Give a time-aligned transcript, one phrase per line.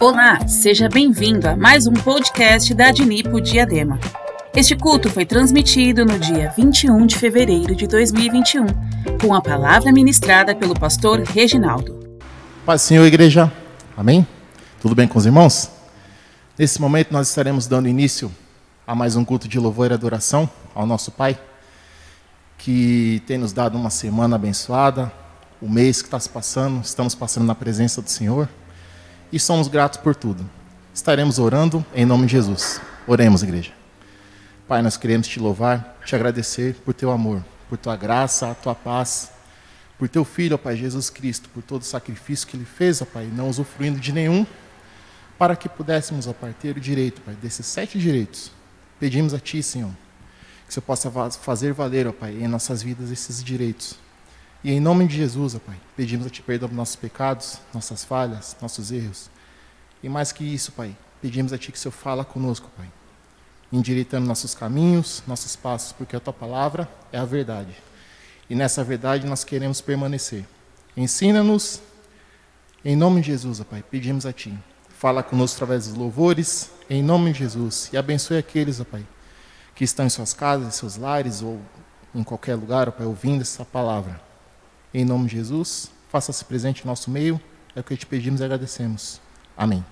[0.00, 4.00] Olá, seja bem-vindo a mais um podcast da Adnipo Diadema.
[4.56, 8.64] Este culto foi transmitido no dia 21 de fevereiro de 2021,
[9.20, 12.18] com a palavra ministrada pelo pastor Reginaldo.
[12.64, 13.52] Paz Senhor, igreja.
[13.94, 14.26] Amém?
[14.80, 15.70] Tudo bem com os irmãos?
[16.58, 18.32] Nesse momento nós estaremos dando início
[18.88, 21.38] a mais um culto de louvor e adoração ao nosso Pai,
[22.56, 25.12] que tem nos dado uma semana abençoada,
[25.60, 28.48] o mês que está se passando, estamos passando na presença do Senhor
[29.30, 30.48] e somos gratos por tudo.
[30.94, 32.80] Estaremos orando em nome de Jesus.
[33.06, 33.72] Oremos, igreja.
[34.66, 38.74] Pai, nós queremos te louvar, te agradecer por teu amor, por tua graça, a tua
[38.74, 39.30] paz,
[39.98, 43.04] por teu filho, ó Pai Jesus Cristo, por todo o sacrifício que ele fez, ó
[43.04, 44.46] Pai, não usufruindo de nenhum,
[45.38, 48.56] para que pudéssemos, ó Pai, ter o direito, Pai, desses sete direitos.
[48.98, 49.92] Pedimos a Ti, Senhor,
[50.66, 53.96] que você possa fazer valer, ó Pai, em nossas vidas esses direitos
[54.62, 58.04] e em nome de Jesus, ó Pai, pedimos a Ti perdão por nossos pecados, nossas
[58.04, 59.30] falhas, nossos erros.
[60.02, 62.90] E mais que isso, Pai, pedimos a Ti que o Senhor fala conosco, Pai,
[63.72, 67.72] endireitando nossos caminhos, nossos passos, porque a Tua palavra é a verdade.
[68.50, 70.44] E nessa verdade nós queremos permanecer.
[70.96, 71.80] Ensina-nos,
[72.84, 74.52] em nome de Jesus, ó Pai, pedimos a Ti.
[74.98, 77.88] Fala conosco através dos louvores, em nome de Jesus.
[77.92, 79.06] E abençoe aqueles, ó Pai,
[79.72, 81.60] que estão em suas casas, em seus lares ou
[82.12, 84.20] em qualquer lugar, ó Pai, ouvindo essa palavra.
[84.92, 87.40] Em nome de Jesus, faça-se presente em nosso meio.
[87.76, 89.20] É o que te pedimos e agradecemos.
[89.56, 89.86] Amém.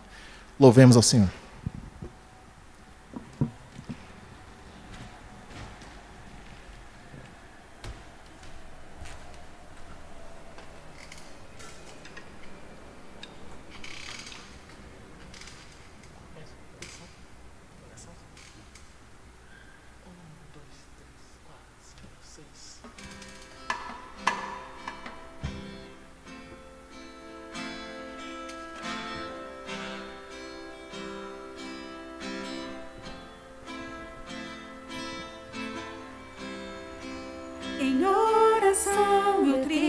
[0.59, 1.31] Louvemos ao Senhor.
[37.79, 39.86] em oração eu tri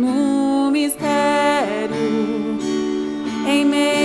[0.00, 1.94] no mistério,
[3.46, 3.99] em meio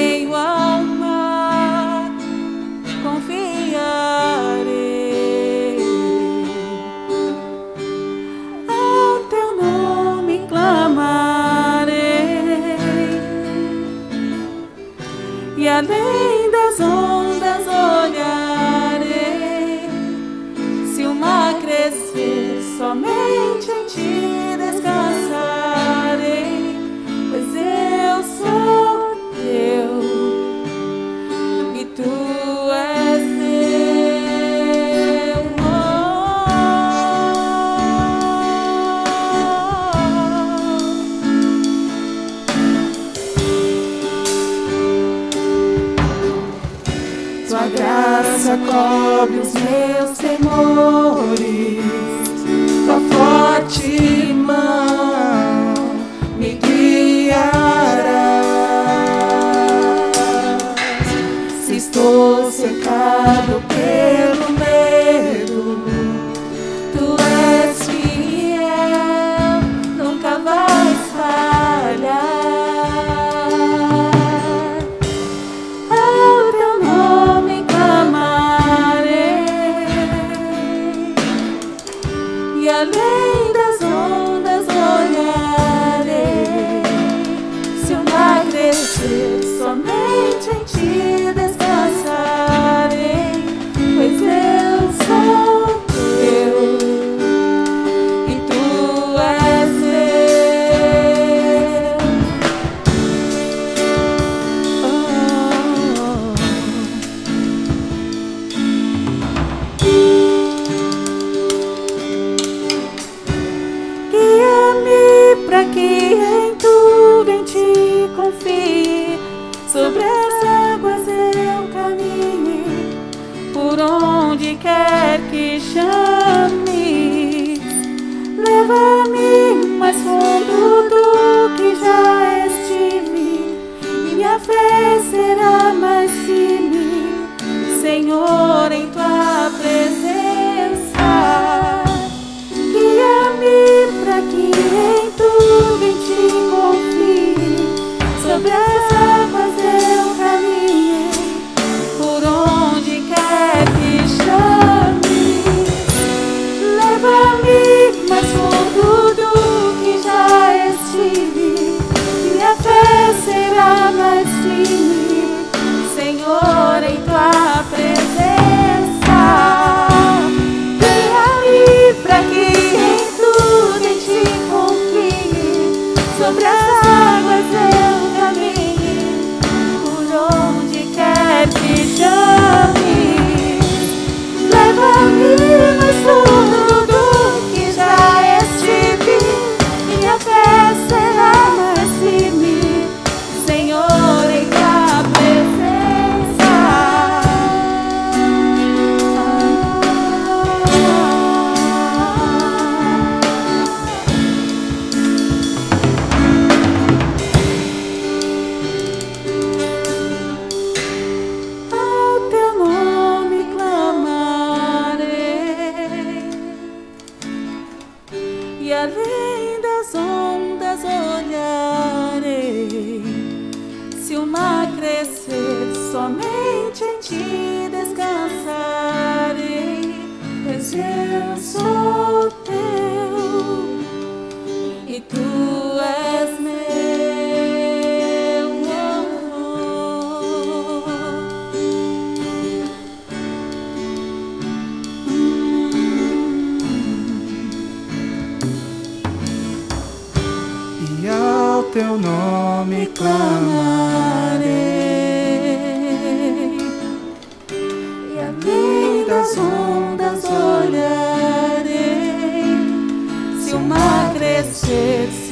[130.75, 132.04] fundo do que já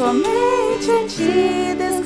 [0.03, 2.02] somente em ti descansarei,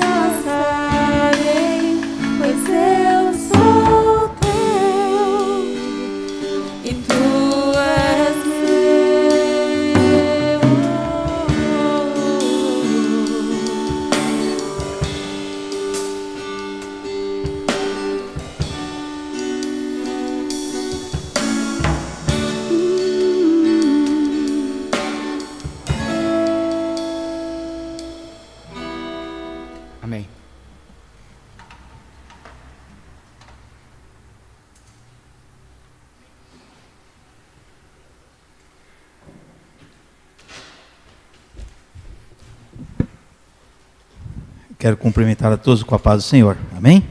[44.88, 46.58] Quero cumprimentar a todos com a paz do Senhor.
[46.74, 47.06] Amém?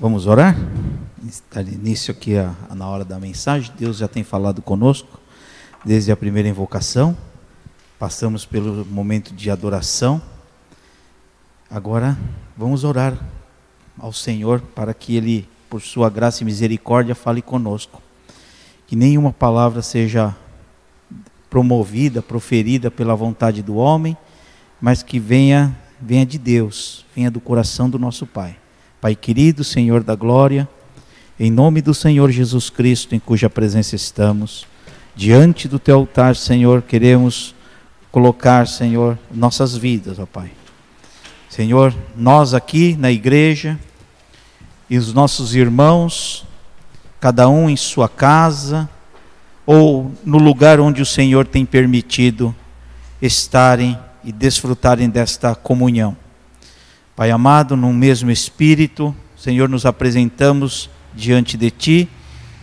[0.00, 0.56] Vamos orar?
[1.28, 3.70] Está início aqui a, a- na hora da mensagem.
[3.78, 5.20] Deus já tem falado conosco
[5.84, 7.14] desde a primeira invocação.
[7.98, 10.18] Passamos pelo momento de adoração.
[11.70, 12.16] Agora
[12.56, 13.18] vamos orar
[13.98, 18.00] ao Senhor para que Ele, por Sua graça e misericórdia, fale conosco.
[18.86, 20.34] Que nenhuma palavra seja
[21.50, 24.16] promovida, proferida pela vontade do homem,
[24.80, 28.56] mas que venha, venha de Deus, venha do coração do nosso Pai.
[29.00, 30.68] Pai querido, Senhor da glória,
[31.38, 34.66] em nome do Senhor Jesus Cristo, em cuja presença estamos,
[35.14, 37.54] diante do teu altar, Senhor, queremos
[38.10, 40.50] colocar, Senhor, nossas vidas, ó Pai.
[41.48, 43.78] Senhor, nós aqui na igreja
[44.88, 46.44] e os nossos irmãos,
[47.20, 48.88] cada um em sua casa
[49.66, 52.54] ou no lugar onde o Senhor tem permitido
[53.20, 56.16] estarem e desfrutarem desta comunhão.
[57.14, 62.08] Pai amado, no mesmo espírito, Senhor, nos apresentamos diante de ti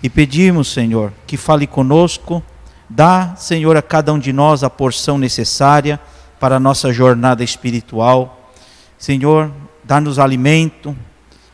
[0.03, 2.43] e pedimos, Senhor, que fale conosco,
[2.89, 5.99] dá, Senhor, a cada um de nós a porção necessária
[6.39, 8.51] para a nossa jornada espiritual.
[8.97, 9.51] Senhor,
[9.83, 10.95] dá-nos alimento,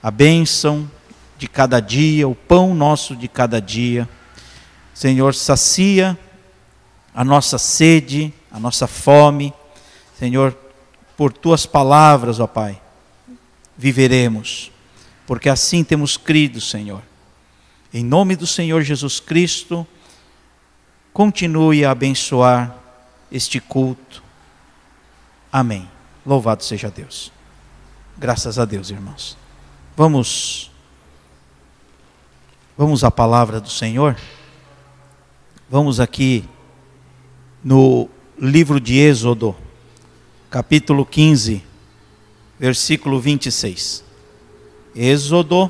[0.02, 0.90] a bênção
[1.38, 4.08] de cada dia, o pão nosso de cada dia.
[4.94, 6.18] Senhor, sacia
[7.14, 9.54] a nossa sede, a nossa fome.
[10.18, 10.58] Senhor,
[11.16, 12.82] por tuas palavras, ó Pai,
[13.78, 14.72] viveremos,
[15.26, 17.02] porque assim temos crido, Senhor.
[17.94, 19.86] Em nome do Senhor Jesus Cristo,
[21.14, 22.76] continue a abençoar
[23.32, 24.24] este culto.
[25.52, 25.88] Amém.
[26.26, 27.32] Louvado seja Deus.
[28.18, 29.38] Graças a Deus, irmãos.
[29.96, 30.72] Vamos
[32.78, 34.16] Vamos à palavra do Senhor.
[35.68, 36.48] Vamos aqui
[37.64, 39.56] no livro de Êxodo,
[40.50, 41.62] capítulo 15,
[42.58, 44.04] versículo 26.
[44.96, 45.70] Êxodo.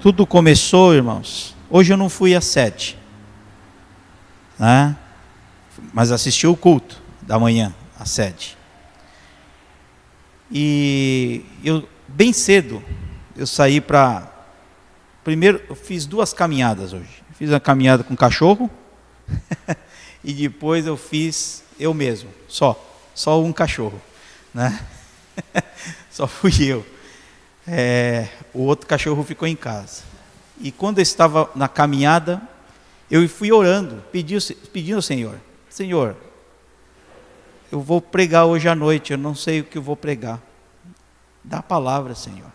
[0.00, 1.56] Tudo começou, irmãos.
[1.70, 2.96] Hoje eu não fui às sete,
[4.58, 4.96] né?
[5.92, 8.56] mas assisti o culto da manhã, às sete.
[10.50, 12.82] E eu, bem cedo,
[13.36, 14.32] eu saí para.
[15.24, 17.22] Primeiro, eu fiz duas caminhadas hoje.
[17.32, 18.70] Fiz uma caminhada com o cachorro
[20.22, 22.78] e depois eu fiz eu mesmo, só,
[23.14, 24.00] só um cachorro,
[24.52, 24.84] né?
[26.10, 26.84] só fui eu.
[27.66, 30.02] É, o outro cachorro ficou em casa.
[30.60, 32.42] E quando eu estava na caminhada,
[33.10, 35.38] eu fui orando, pedindo, pedindo ao Senhor:
[35.68, 36.16] Senhor,
[37.70, 40.42] eu vou pregar hoje à noite, eu não sei o que eu vou pregar.
[41.44, 42.50] Dá a palavra, Senhor.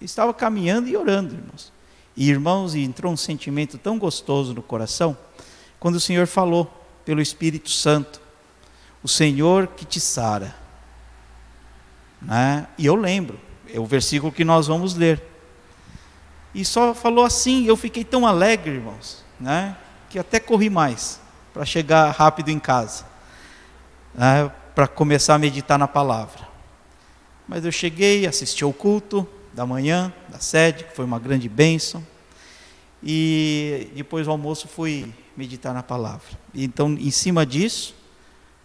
[0.00, 1.72] Estava caminhando e orando, irmãos.
[2.16, 5.16] E irmãos, entrou um sentimento tão gostoso no coração,
[5.80, 6.72] quando o Senhor falou
[7.04, 8.20] pelo Espírito Santo:
[9.02, 10.54] O Senhor que te sara.
[12.20, 12.66] Né?
[12.76, 13.38] E eu lembro,
[13.72, 15.22] é o versículo que nós vamos ler.
[16.54, 19.76] E só falou assim, eu fiquei tão alegre, irmãos, né?
[20.08, 21.20] que até corri mais
[21.52, 23.04] para chegar rápido em casa,
[24.14, 24.50] né?
[24.74, 26.48] para começar a meditar na palavra.
[27.46, 32.04] Mas eu cheguei, assisti ao culto da manhã, da sede, que foi uma grande bênção,
[33.02, 36.26] e depois do almoço fui meditar na palavra.
[36.52, 37.94] Então, em cima disso,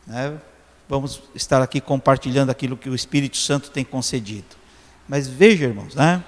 [0.08, 0.42] né,
[0.90, 4.56] vamos estar aqui compartilhando aquilo que o Espírito Santo tem concedido.
[5.08, 6.24] Mas veja, irmãos, né?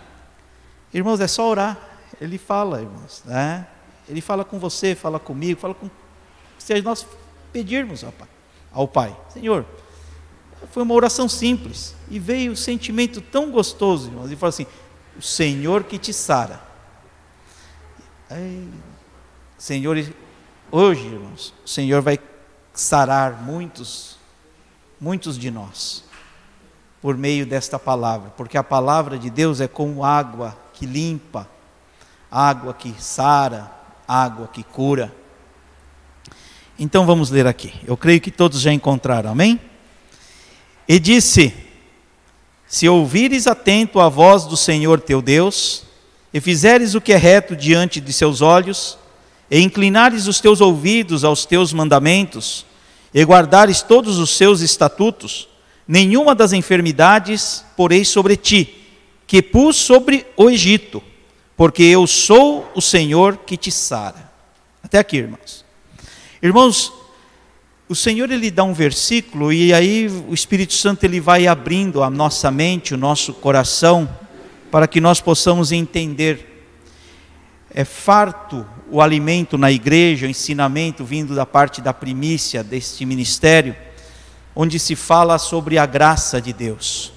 [0.93, 1.79] Irmãos, é só orar.
[2.21, 3.67] Ele fala, irmãos, né?
[4.07, 5.89] Ele fala com você, fala comigo, fala com.
[6.59, 7.07] Se nós
[7.51, 8.27] pedirmos ao Pai,
[8.71, 9.65] ao Pai, Senhor,
[10.71, 14.67] foi uma oração simples e veio um sentimento tão gostoso, irmãos, e fala assim:
[15.17, 16.61] o Senhor que te sara.
[19.57, 19.97] Senhor,
[20.75, 22.19] hoje, irmãos, o Senhor vai
[22.73, 24.17] sarar muitos,
[24.99, 26.03] muitos de nós
[27.01, 31.47] por meio desta palavra, porque a palavra de Deus é como água que limpa,
[32.29, 33.71] água que sara,
[34.07, 35.15] água que cura.
[36.77, 37.73] Então vamos ler aqui.
[37.85, 39.61] Eu creio que todos já encontraram, amém?
[40.87, 41.53] E disse:
[42.67, 45.83] Se ouvires atento a voz do Senhor teu Deus,
[46.33, 48.97] e fizeres o que é reto diante de seus olhos,
[49.55, 52.65] e inclinares os teus ouvidos aos teus mandamentos,
[53.13, 55.47] e guardares todos os seus estatutos,
[55.87, 58.75] nenhuma das enfermidades porei sobre ti,
[59.25, 61.01] que pus sobre o Egito,
[61.55, 64.29] porque eu sou o Senhor que te sara.
[64.83, 65.63] Até aqui, irmãos.
[66.43, 66.91] Irmãos,
[67.87, 72.09] o Senhor ele dá um versículo e aí o Espírito Santo ele vai abrindo a
[72.09, 74.09] nossa mente, o nosso coração,
[74.69, 76.54] para que nós possamos entender.
[77.77, 83.75] É farto o alimento na igreja, o ensinamento vindo da parte da primícia deste ministério,
[84.55, 87.11] onde se fala sobre a graça de Deus.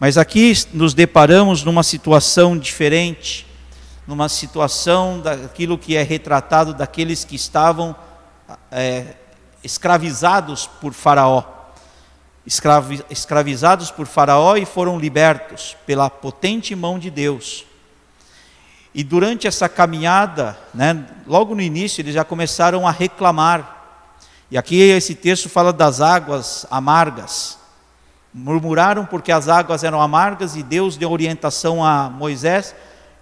[0.00, 3.46] Mas aqui nos deparamos numa situação diferente,
[4.06, 7.94] numa situação daquilo que é retratado daqueles que estavam
[8.70, 9.16] é,
[9.62, 11.44] escravizados por Faraó.
[12.46, 17.66] Escravi, escravizados por Faraó e foram libertos pela potente mão de Deus.
[18.94, 24.04] E durante essa caminhada, né, logo no início, eles já começaram a reclamar.
[24.50, 27.58] E aqui esse texto fala das águas amargas.
[28.34, 32.74] Murmuraram porque as águas eram amargas e Deus deu orientação a Moisés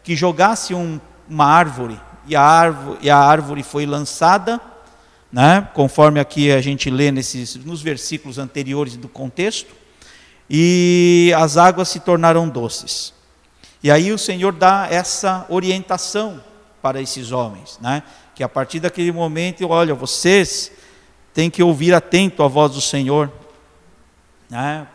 [0.02, 4.60] que jogasse um, uma árvore e a árvore, e a árvore foi lançada,
[5.32, 9.74] né, conforme aqui a gente lê nesses, nos versículos anteriores do contexto,
[10.48, 13.12] e as águas se tornaram doces.
[13.82, 16.42] E aí o Senhor dá essa orientação
[16.82, 18.02] para esses homens, né,
[18.34, 20.72] que a partir daquele momento, olha, vocês
[21.34, 23.30] têm que ouvir atento a voz do Senhor,
[24.48, 24.86] né,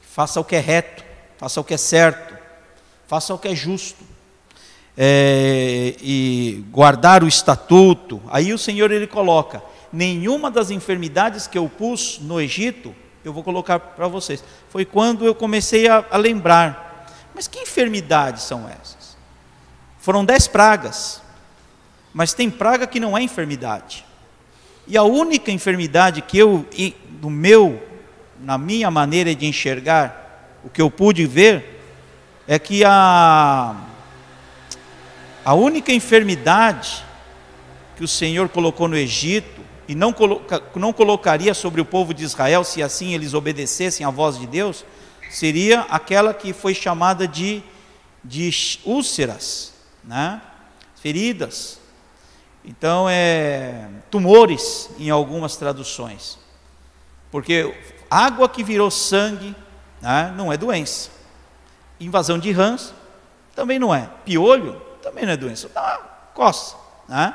[0.00, 1.04] faça o que é reto,
[1.38, 2.36] faça o que é certo,
[3.06, 4.12] faça o que é justo.
[4.94, 11.66] É, e guardar o estatuto, aí o Senhor ele coloca: nenhuma das enfermidades que eu
[11.66, 14.44] pus no Egito, eu vou colocar para vocês.
[14.68, 16.91] Foi quando eu comecei a, a lembrar,
[17.34, 19.16] mas que enfermidades são essas?
[19.98, 21.22] Foram dez pragas,
[22.12, 24.04] mas tem praga que não é enfermidade.
[24.86, 26.66] E a única enfermidade que eu,
[27.08, 27.80] do meu
[28.42, 31.80] na minha maneira de enxergar, o que eu pude ver,
[32.46, 33.76] é que a,
[35.44, 37.04] a única enfermidade
[37.96, 42.24] que o Senhor colocou no Egito, e não, coloca, não colocaria sobre o povo de
[42.24, 44.84] Israel, se assim eles obedecessem à voz de Deus,
[45.36, 47.62] seria aquela que foi chamada de,
[48.24, 48.50] de
[48.84, 49.72] úlceras,
[50.04, 50.40] né?
[50.96, 51.80] feridas.
[52.64, 56.38] Então, é tumores em algumas traduções.
[57.30, 57.74] Porque
[58.08, 59.54] água que virou sangue
[60.00, 61.10] né, não é doença.
[61.98, 62.94] Invasão de rãs
[63.54, 64.08] também não é.
[64.24, 65.68] Piolho também não é doença.
[65.74, 65.98] Dá
[66.34, 66.76] coça.
[67.08, 67.34] Né?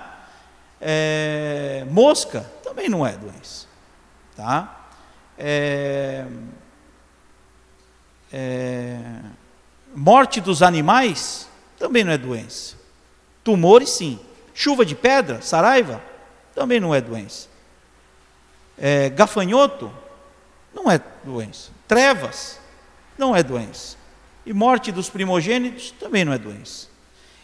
[0.80, 3.68] É, mosca também não é doença.
[4.36, 4.88] Tá?
[5.38, 6.26] É,
[8.39, 9.00] é,
[9.95, 12.76] morte dos animais também não é doença.
[13.43, 14.19] Tumores, sim.
[14.54, 16.00] Chuva de pedra, saraiva,
[16.54, 17.47] também não é doença.
[18.78, 19.91] É, gafanhoto,
[20.71, 21.71] não é doença.
[21.88, 22.60] Trevas,
[23.17, 23.97] não é doença.
[24.45, 26.88] E morte dos primogênitos, também não é doença.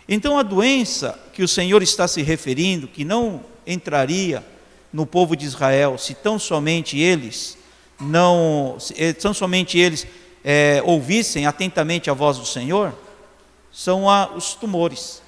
[0.07, 4.45] Então a doença que o Senhor está se referindo, que não entraria
[4.91, 7.57] no povo de Israel, se tão somente eles
[7.99, 10.05] não, se eh, tão somente eles
[10.43, 12.93] é, ouvissem atentamente a voz do Senhor,
[13.71, 15.21] são a, os tumores.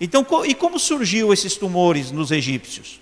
[0.00, 3.00] Então, e como surgiu esses tumores nos egípcios?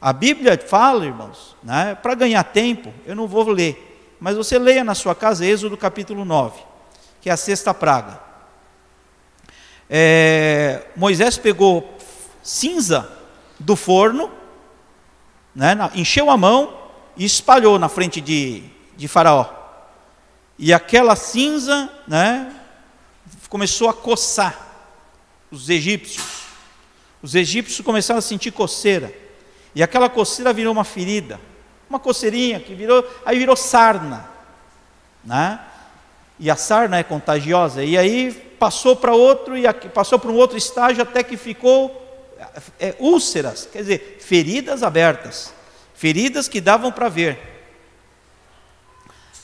[0.00, 4.82] A Bíblia fala, irmãos, né, para ganhar tempo, eu não vou ler, mas você leia
[4.82, 6.60] na sua casa Êxodo capítulo 9,
[7.20, 8.20] que é a sexta praga.
[9.88, 11.96] É, Moisés pegou
[12.42, 13.10] cinza
[13.58, 14.30] do forno,
[15.54, 16.74] né, encheu a mão
[17.16, 18.64] e espalhou na frente de,
[18.96, 19.59] de Faraó.
[20.62, 22.54] E aquela cinza né,
[23.48, 24.68] começou a coçar
[25.50, 26.42] os egípcios.
[27.22, 29.10] Os egípcios começaram a sentir coceira.
[29.74, 31.40] E aquela coceira virou uma ferida.
[31.88, 34.28] Uma coceirinha que virou, aí virou sarna.
[35.24, 35.58] Né?
[36.38, 37.82] E a sarna é contagiosa.
[37.82, 39.62] E aí passou para outro, e
[39.94, 42.36] passou para um outro estágio até que ficou
[42.78, 45.54] é, úlceras, quer dizer, feridas abertas.
[45.94, 47.59] Feridas que davam para ver.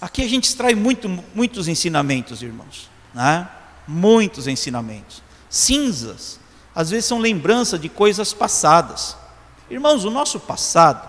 [0.00, 2.90] Aqui a gente extrai muito, muitos ensinamentos, irmãos.
[3.14, 3.48] Né?
[3.88, 5.22] Muitos ensinamentos.
[5.48, 6.38] Cinzas,
[6.74, 9.16] às vezes são lembrança de coisas passadas.
[9.70, 11.08] Irmãos, o nosso passado,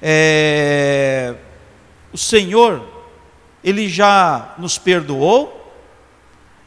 [0.00, 1.34] é,
[2.12, 2.86] o Senhor,
[3.64, 5.56] Ele já nos perdoou,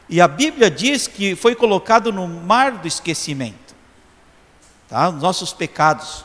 [0.08, 3.74] e a Bíblia diz que foi colocado no mar do esquecimento,
[4.88, 5.08] tá?
[5.08, 6.24] Os nossos pecados.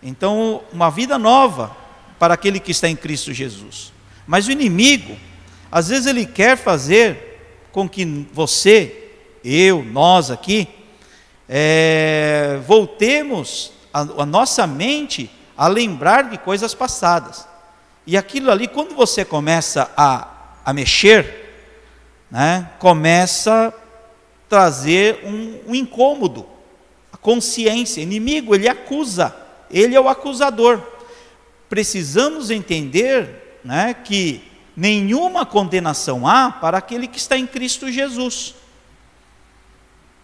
[0.00, 1.76] Então, uma vida nova
[2.18, 3.92] para aquele que está em Cristo Jesus.
[4.26, 5.16] Mas o inimigo,
[5.70, 9.10] às vezes ele quer fazer com que você,
[9.44, 10.68] eu, nós aqui,
[11.48, 17.46] é, voltemos a, a nossa mente a lembrar de coisas passadas.
[18.06, 20.28] E aquilo ali, quando você começa a,
[20.64, 21.48] a mexer,
[22.30, 23.72] né, começa a
[24.48, 26.46] trazer um, um incômodo,
[27.12, 28.00] a consciência.
[28.00, 29.34] Inimigo, ele acusa,
[29.70, 30.82] ele é o acusador.
[31.68, 34.42] Precisamos entender né, que
[34.76, 38.54] nenhuma condenação há para aquele que está em Cristo Jesus.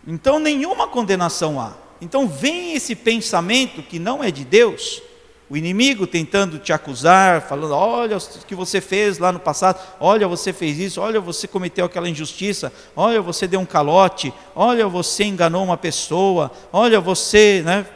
[0.07, 1.73] Então, nenhuma condenação há.
[2.01, 5.03] Então, vem esse pensamento que não é de Deus,
[5.49, 10.27] o inimigo tentando te acusar, falando: olha o que você fez lá no passado, olha,
[10.27, 15.25] você fez isso, olha, você cometeu aquela injustiça, olha, você deu um calote, olha, você
[15.25, 17.87] enganou uma pessoa, olha, você né,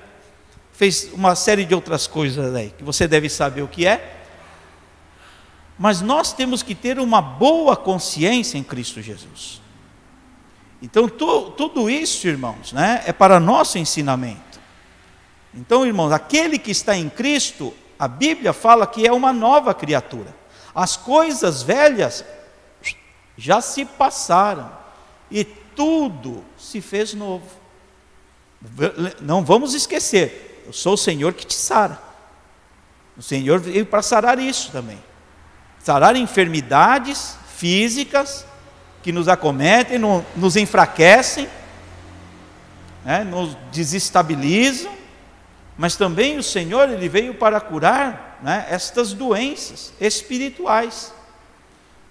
[0.79, 4.23] fez uma série de outras coisas aí, que você deve saber o que é.
[5.77, 9.61] Mas nós temos que ter uma boa consciência em Cristo Jesus.
[10.81, 14.61] Então, tu, tudo isso, irmãos, né, é para nosso ensinamento.
[15.53, 20.33] Então, irmãos, aquele que está em Cristo, a Bíblia fala que é uma nova criatura.
[20.73, 22.25] As coisas velhas
[23.37, 24.71] já se passaram
[25.29, 27.49] e tudo se fez novo.
[29.21, 31.99] Não vamos esquecer, eu sou o Senhor que te sara.
[33.17, 35.03] O Senhor veio para sarar isso também.
[35.79, 38.45] Sarar enfermidades físicas,
[39.03, 39.99] que nos acometem,
[40.37, 41.49] nos enfraquecem,
[43.03, 44.93] né, nos desestabilizam,
[45.79, 51.15] mas também o Senhor ele veio para curar né, estas doenças espirituais,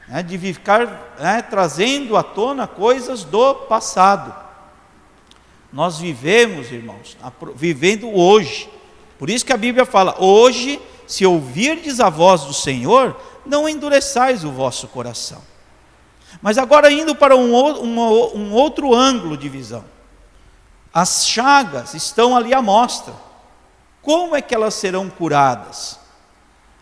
[0.08, 4.47] né, de ficar né, trazendo à tona coisas do passado.
[5.72, 7.18] Nós vivemos, irmãos,
[7.56, 8.70] vivendo hoje.
[9.20, 14.44] Por isso que a Bíblia fala: hoje, se ouvirdes a voz do Senhor, não endureçais
[14.44, 15.42] o vosso coração.
[16.42, 18.00] Mas agora indo para um, um,
[18.36, 19.84] um outro ângulo de visão.
[20.94, 23.14] As chagas estão ali à mostra.
[24.02, 26.00] Como é que elas serão curadas?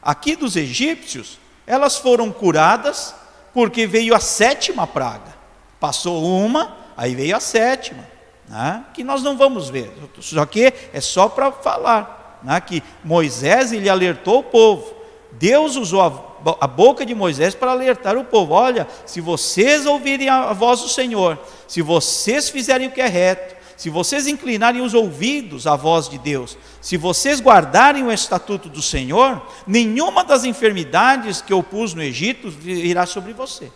[0.01, 3.15] Aqui dos egípcios, elas foram curadas
[3.53, 5.35] porque veio a sétima praga.
[5.79, 8.05] Passou uma, aí veio a sétima,
[8.47, 8.83] né?
[8.93, 9.91] que nós não vamos ver.
[10.19, 12.59] Só que é só para falar né?
[12.61, 14.95] que Moisés ele alertou o povo.
[15.31, 20.29] Deus usou a a boca de Moisés para alertar o povo: olha, se vocês ouvirem
[20.29, 24.93] a voz do Senhor, se vocês fizerem o que é reto, se vocês inclinarem os
[24.93, 31.41] ouvidos à voz de Deus, se vocês guardarem o estatuto do Senhor, nenhuma das enfermidades
[31.41, 33.71] que eu pus no Egito virá sobre você.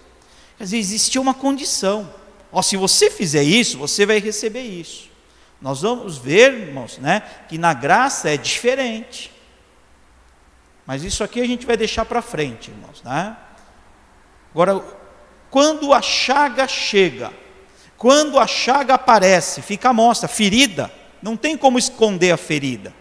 [0.57, 2.18] Quer dizer, existia uma condição.
[2.51, 5.09] Ó, se você fizer isso, você vai receber isso.
[5.61, 9.31] Nós vamos ver, irmãos, né, que na graça é diferente.
[10.85, 13.37] Mas isso aqui a gente vai deixar para frente, irmãos, né?
[14.51, 14.83] Agora,
[15.51, 17.31] quando a chaga chega,
[17.97, 22.93] quando a chaga aparece, fica à mostra, ferida, não tem como esconder a ferida.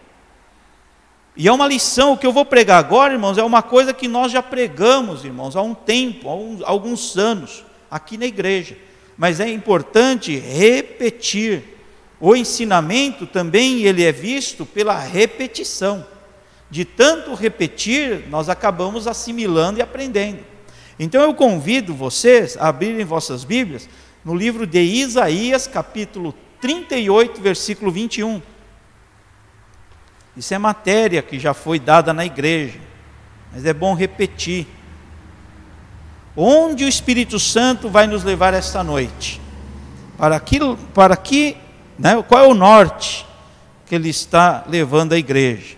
[1.35, 4.07] E é uma lição, o que eu vou pregar agora, irmãos, é uma coisa que
[4.07, 8.77] nós já pregamos, irmãos, há um tempo, há, alguns anos, aqui na igreja.
[9.19, 11.77] Mas é importante repetir.
[12.21, 16.05] O ensinamento também ele é visto pela repetição.
[16.71, 20.39] De tanto repetir, nós acabamos assimilando e aprendendo.
[20.97, 23.89] Então eu convido vocês a abrirem vossas Bíblias
[24.23, 28.41] no livro de Isaías, capítulo 38, versículo 21.
[30.37, 32.79] Isso é matéria que já foi dada na igreja,
[33.51, 34.65] mas é bom repetir.
[36.41, 39.41] Onde o Espírito Santo vai nos levar esta noite?
[40.17, 41.57] Para aquilo, para que,
[41.97, 43.25] né, qual é o norte
[43.85, 45.75] que ele está levando a igreja?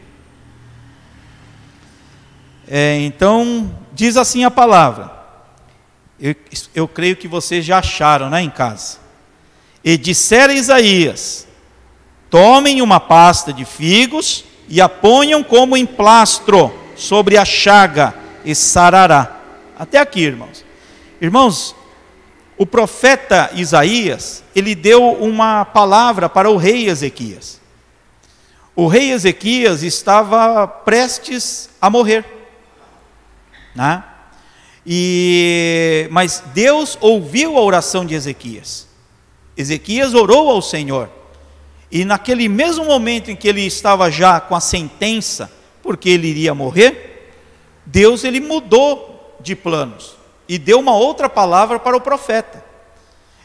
[2.67, 5.11] É, então, diz assim a palavra:
[6.19, 6.35] eu,
[6.75, 8.99] eu creio que vocês já acharam né, em casa.
[9.83, 11.47] E dissera Isaías:
[12.29, 18.13] Tomem uma pasta de figos e a ponham como emplastro sobre a chaga
[18.45, 19.40] e sarará.
[19.81, 20.63] Até aqui, irmãos.
[21.19, 21.75] Irmãos,
[22.55, 27.59] o profeta Isaías, ele deu uma palavra para o rei Ezequias.
[28.75, 32.23] O rei Ezequias estava prestes a morrer.
[33.73, 34.03] Né?
[34.85, 38.87] E, mas Deus ouviu a oração de Ezequias.
[39.57, 41.09] Ezequias orou ao Senhor.
[41.91, 46.53] E naquele mesmo momento em que ele estava já com a sentença, porque ele iria
[46.53, 47.33] morrer,
[47.83, 49.10] Deus ele mudou
[49.41, 50.15] de planos
[50.47, 52.63] e deu uma outra palavra para o profeta.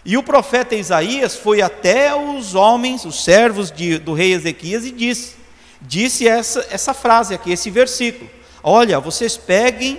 [0.05, 4.93] E o profeta Isaías foi até os homens, os servos de, do rei Ezequias e
[4.93, 5.35] disse,
[5.83, 8.31] disse essa, essa frase aqui, esse versículo:
[8.63, 9.99] Olha, vocês peguem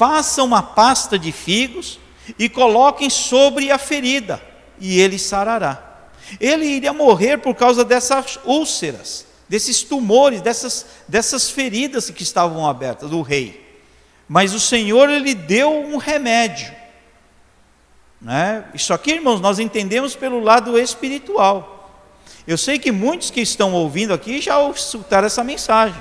[0.00, 2.00] façam uma pasta de figos
[2.38, 4.40] e coloquem sobre a ferida,
[4.80, 6.06] e ele sarará.
[6.40, 13.10] Ele iria morrer por causa dessas úlceras, desses tumores, dessas, dessas feridas que estavam abertas
[13.10, 13.69] do rei.
[14.30, 16.72] Mas o Senhor ele deu um remédio.
[18.22, 18.64] Né?
[18.72, 21.90] Isso aqui, irmãos, nós entendemos pelo lado espiritual.
[22.46, 26.00] Eu sei que muitos que estão ouvindo aqui já escutaram essa mensagem.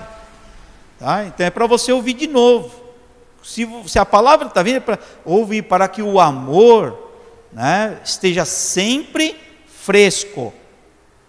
[1.00, 1.26] Tá?
[1.26, 2.89] Então é para você ouvir de novo
[3.44, 7.12] se, se a palavra está vindo, é para ouvir para que o amor
[7.52, 10.54] né, esteja sempre fresco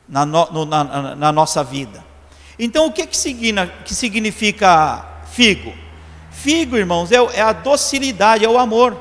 [0.09, 2.05] na, no, na, na, nossa vida.
[2.59, 3.17] Então, o que, que,
[3.85, 5.73] que significa figo?
[6.31, 8.97] Figo, irmãos, é, é a docilidade, é o amor.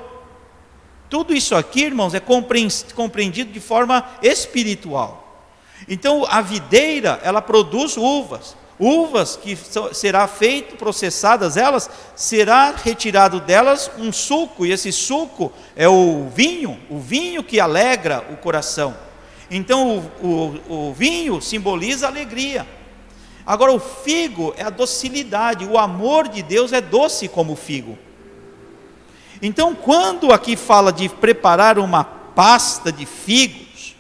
[1.10, 5.48] Tudo isso aqui, irmãos, é compreendido de forma espiritual.
[5.88, 9.58] Então, a videira, ela produz uvas uvas que
[9.92, 16.80] será feito, processadas elas, será retirado delas um suco, e esse suco é o vinho,
[16.90, 18.96] o vinho que alegra o coração.
[19.52, 20.28] Então o,
[20.70, 22.66] o, o vinho simboliza alegria.
[23.50, 27.98] Agora o figo é a docilidade, o amor de Deus é doce como o figo.
[29.42, 33.96] Então quando aqui fala de preparar uma pasta de figos,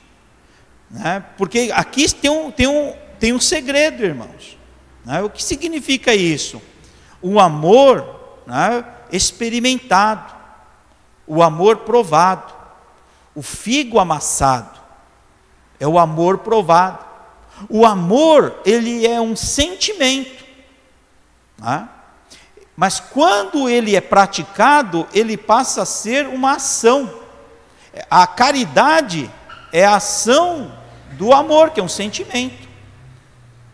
[0.87, 4.55] né, porque aqui tem um, tem, um, tem um segredo, irmãos.
[5.03, 5.19] Né?
[5.23, 6.61] O que significa isso?
[7.19, 8.05] O amor
[8.45, 10.31] né, experimentado,
[11.25, 12.53] o amor provado,
[13.33, 14.79] o figo amassado,
[15.79, 17.08] é o amor provado.
[17.67, 20.45] O amor, ele é um sentimento,
[21.57, 21.89] né?
[22.75, 27.13] mas quando ele é praticado, ele passa a ser uma ação.
[28.09, 29.29] A caridade
[29.73, 30.71] é a ação
[31.13, 32.69] do amor, que é um sentimento.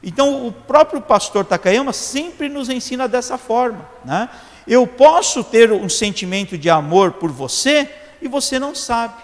[0.01, 3.87] Então, o próprio pastor Takayama sempre nos ensina dessa forma.
[4.03, 4.29] Né?
[4.67, 7.89] Eu posso ter um sentimento de amor por você
[8.21, 9.15] e você não sabe.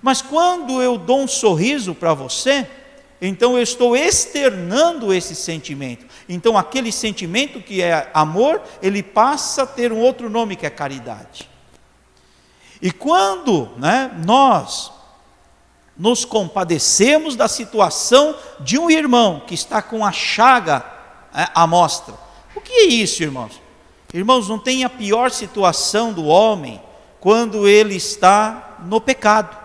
[0.00, 2.66] Mas quando eu dou um sorriso para você,
[3.24, 6.04] então eu estou externando esse sentimento.
[6.28, 10.70] Então, aquele sentimento que é amor, ele passa a ter um outro nome que é
[10.70, 11.48] caridade.
[12.80, 14.90] E quando né, nós
[15.96, 20.84] nos compadecemos da situação de um irmão que está com a chaga
[21.32, 22.14] é, à mostra.
[22.56, 23.60] O que é isso, irmãos?
[24.12, 26.82] Irmãos, não tem a pior situação do homem
[27.20, 29.56] quando ele está no pecado.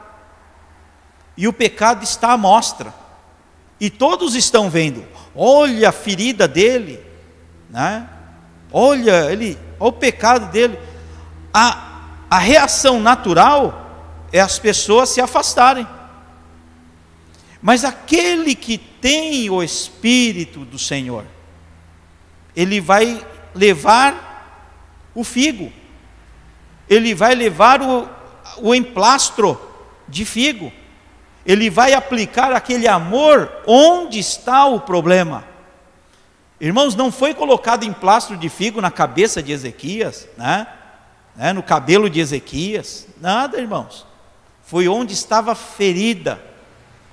[1.36, 2.93] E o pecado está à mostra.
[3.80, 5.05] E todos estão vendo.
[5.36, 6.99] Olha a ferida dele,
[7.69, 8.09] né?
[8.71, 10.78] Olha ele, olha o pecado dele.
[11.53, 13.88] A, a reação natural
[14.32, 15.88] é as pessoas se afastarem.
[17.61, 21.25] Mas aquele que tem o Espírito do Senhor,
[22.55, 25.71] ele vai levar o figo,
[26.89, 28.07] ele vai levar o,
[28.57, 29.59] o emplastro
[30.07, 30.71] de figo,
[31.48, 35.45] ele vai aplicar aquele amor onde está o problema.
[36.60, 40.68] Irmãos, não foi colocado emplastro de figo na cabeça de Ezequias, né?
[41.38, 41.54] né?
[41.54, 44.06] no cabelo de Ezequias, nada, irmãos.
[44.62, 46.43] Foi onde estava ferida,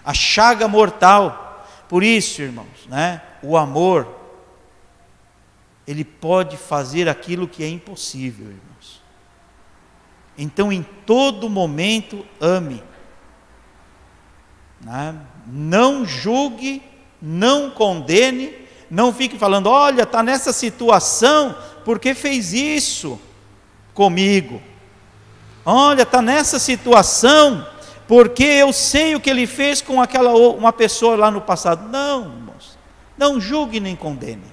[0.05, 1.64] a chaga mortal.
[1.89, 3.22] Por isso, irmãos, né?
[3.41, 4.09] o amor,
[5.87, 9.01] ele pode fazer aquilo que é impossível, irmãos.
[10.37, 12.82] Então, em todo momento, ame.
[14.85, 15.14] Né?
[15.47, 16.82] Não julgue,
[17.20, 18.53] não condene,
[18.91, 23.18] não fique falando, olha, está nessa situação porque fez isso
[23.95, 24.62] comigo.
[25.64, 27.66] Olha, está nessa situação
[28.07, 31.89] porque eu sei o que ele fez com aquela uma pessoa lá no passado.
[31.89, 32.78] Não, irmãos,
[33.16, 34.45] não julgue nem condene.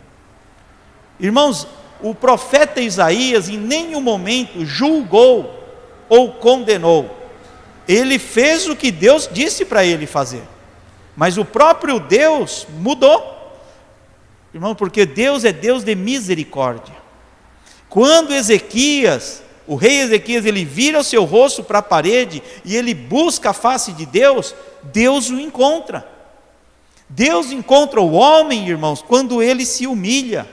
[1.19, 1.67] Irmãos,
[2.01, 5.61] o profeta Isaías em nenhum momento julgou
[6.07, 7.20] ou condenou.
[7.91, 10.43] Ele fez o que Deus disse para ele fazer.
[11.13, 13.37] Mas o próprio Deus mudou.
[14.53, 16.95] Irmão, porque Deus é Deus de misericórdia.
[17.89, 22.93] Quando Ezequias, o rei Ezequias, ele vira o seu rosto para a parede e ele
[22.93, 26.07] busca a face de Deus, Deus o encontra.
[27.09, 30.47] Deus encontra o homem, irmãos, quando ele se humilha,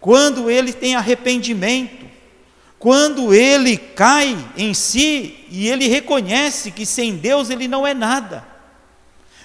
[0.00, 2.06] quando ele tem arrependimento.
[2.78, 8.46] Quando ele cai em si e ele reconhece que sem Deus ele não é nada.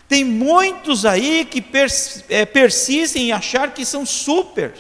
[0.08, 4.74] Tem muitos aí que pers é, persistem em achar que são super,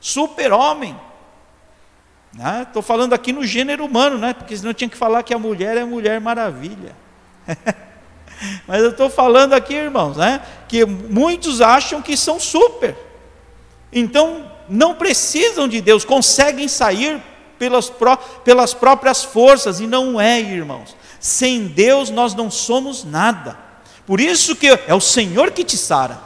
[0.00, 0.98] super-homem.
[2.32, 2.86] Estou né?
[2.86, 4.32] falando aqui no gênero humano, né?
[4.32, 6.96] porque senão tinha que falar que a mulher é mulher maravilha.
[8.66, 10.40] Mas eu estou falando aqui, irmãos, né?
[10.68, 12.96] que muitos acham que são super.
[13.92, 17.22] Então, não precisam de Deus, conseguem sair
[17.58, 20.96] pelas, pró pelas próprias forças, e não é, irmãos.
[21.18, 23.58] Sem Deus nós não somos nada.
[24.06, 26.20] Por isso que é o Senhor que te sara.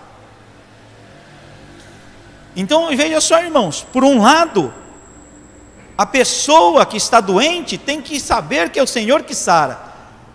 [2.54, 4.72] Então veja só, irmãos, por um lado,
[5.96, 9.80] a pessoa que está doente tem que saber que é o Senhor que sara,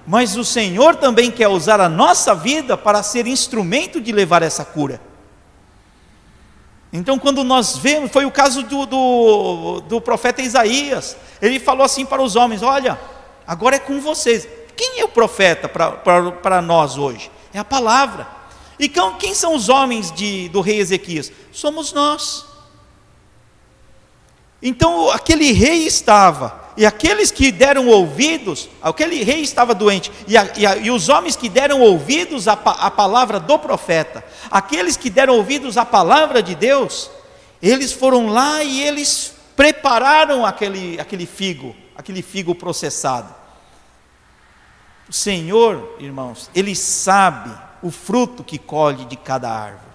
[0.08, 4.64] mas o Senhor também quer usar a nossa vida para ser instrumento de levar essa
[4.64, 5.02] cura.
[6.92, 12.06] Então, quando nós vemos, foi o caso do, do, do, profeta Isaías, ele falou assim
[12.06, 13.00] para os homens: Olha,
[13.46, 14.48] agora é com vocês.
[14.76, 17.32] Quem é o profeta para nós hoje?
[17.54, 18.28] É a palavra.
[18.78, 21.32] E quem são os homens de, do rei Ezequias?
[21.52, 22.55] Somos nós.
[24.62, 30.52] Então, aquele rei estava e aqueles que deram ouvidos, aquele rei estava doente, e, a,
[30.58, 35.10] e, a, e os homens que deram ouvidos à, à palavra do profeta, aqueles que
[35.10, 37.10] deram ouvidos à palavra de Deus,
[37.62, 43.34] eles foram lá e eles prepararam aquele, aquele figo, aquele figo processado.
[45.08, 47.52] O Senhor, irmãos, Ele sabe
[47.82, 49.95] o fruto que colhe de cada árvore.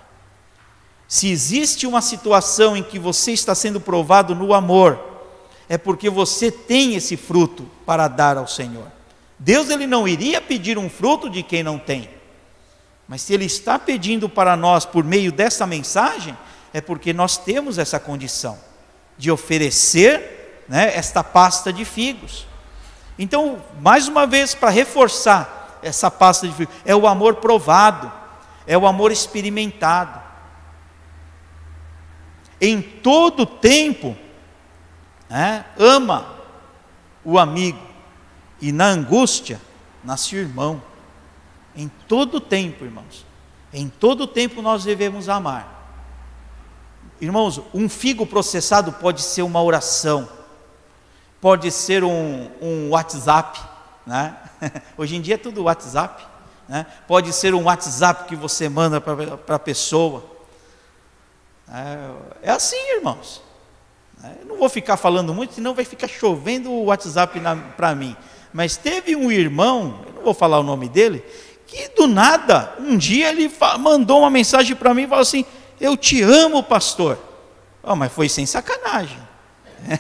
[1.11, 4.97] Se existe uma situação em que você está sendo provado no amor,
[5.69, 8.87] é porque você tem esse fruto para dar ao Senhor.
[9.37, 12.09] Deus ele não iria pedir um fruto de quem não tem.
[13.09, 16.39] Mas se ele está pedindo para nós por meio dessa mensagem,
[16.73, 18.57] é porque nós temos essa condição
[19.19, 22.47] de oferecer né, esta pasta de figos.
[23.19, 28.13] Então, mais uma vez, para reforçar essa pasta de figos, é o amor provado,
[28.65, 30.30] é o amor experimentado.
[32.61, 34.17] Em todo tempo,
[35.31, 35.65] é?
[35.79, 36.41] ama
[37.25, 37.79] o amigo,
[38.61, 39.61] e na angústia
[40.05, 40.83] nasce o irmão.
[41.75, 43.25] Em todo tempo, irmãos,
[43.73, 45.79] em todo tempo nós devemos amar.
[47.21, 50.29] Irmãos, um figo processado pode ser uma oração,
[51.41, 53.61] pode ser um, um WhatsApp,
[54.07, 54.37] né?
[54.97, 56.27] Hoje em dia é tudo WhatsApp,
[56.69, 56.87] né?
[57.07, 60.30] Pode ser um WhatsApp que você manda para a pessoa.
[61.73, 62.11] É,
[62.43, 63.43] é assim, irmãos.
[64.23, 64.37] Né?
[64.41, 67.41] Eu não vou ficar falando muito, senão vai ficar chovendo o WhatsApp
[67.77, 68.17] para mim.
[68.53, 71.25] Mas teve um irmão, eu não vou falar o nome dele,
[71.67, 75.45] que do nada, um dia ele mandou uma mensagem para mim e falou assim:
[75.81, 77.17] Eu te amo, pastor.
[77.83, 79.19] Oh, mas foi sem sacanagem.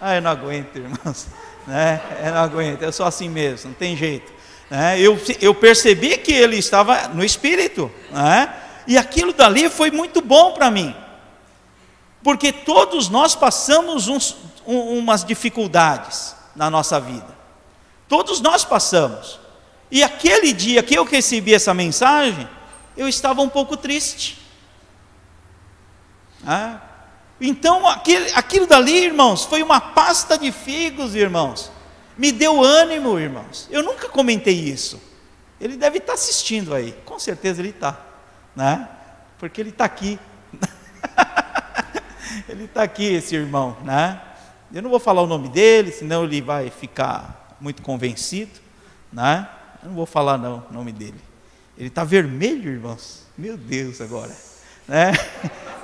[0.00, 1.26] ah, eu não aguento, irmãos.
[1.66, 2.00] Né?
[2.24, 4.32] Eu não aguento, eu sou assim mesmo, não tem jeito.
[4.70, 5.00] Né?
[5.00, 7.90] Eu, eu percebi que ele estava no espírito.
[8.12, 8.54] Né?
[8.86, 10.94] E aquilo dali foi muito bom para mim.
[12.22, 17.36] Porque todos nós passamos uns, um, umas dificuldades na nossa vida.
[18.08, 19.38] Todos nós passamos.
[19.90, 22.48] E aquele dia que eu recebi essa mensagem,
[22.96, 24.38] eu estava um pouco triste.
[26.44, 26.80] Ah,
[27.40, 31.70] então, aquele, aquilo dali, irmãos, foi uma pasta de figos, irmãos.
[32.16, 33.68] Me deu ânimo, irmãos.
[33.70, 35.00] Eu nunca comentei isso.
[35.60, 37.92] Ele deve estar assistindo aí, com certeza ele está,
[38.56, 38.88] né?
[39.38, 40.18] Porque ele está aqui.
[42.48, 44.20] ele está aqui, esse irmão, né?
[44.72, 48.58] Eu não vou falar o nome dele, senão ele vai ficar muito convencido,
[49.12, 49.48] né?
[49.82, 51.20] Eu não vou falar não o nome dele.
[51.78, 53.24] Ele está vermelho, irmãos.
[53.36, 54.34] Meu Deus, agora,
[54.88, 55.12] né?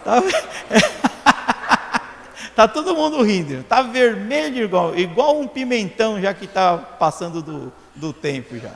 [0.02, 0.20] Tá...
[2.56, 3.62] tá todo mundo rindo.
[3.62, 8.72] Tá vermelho igual, igual um pimentão já que está passando do, do tempo já.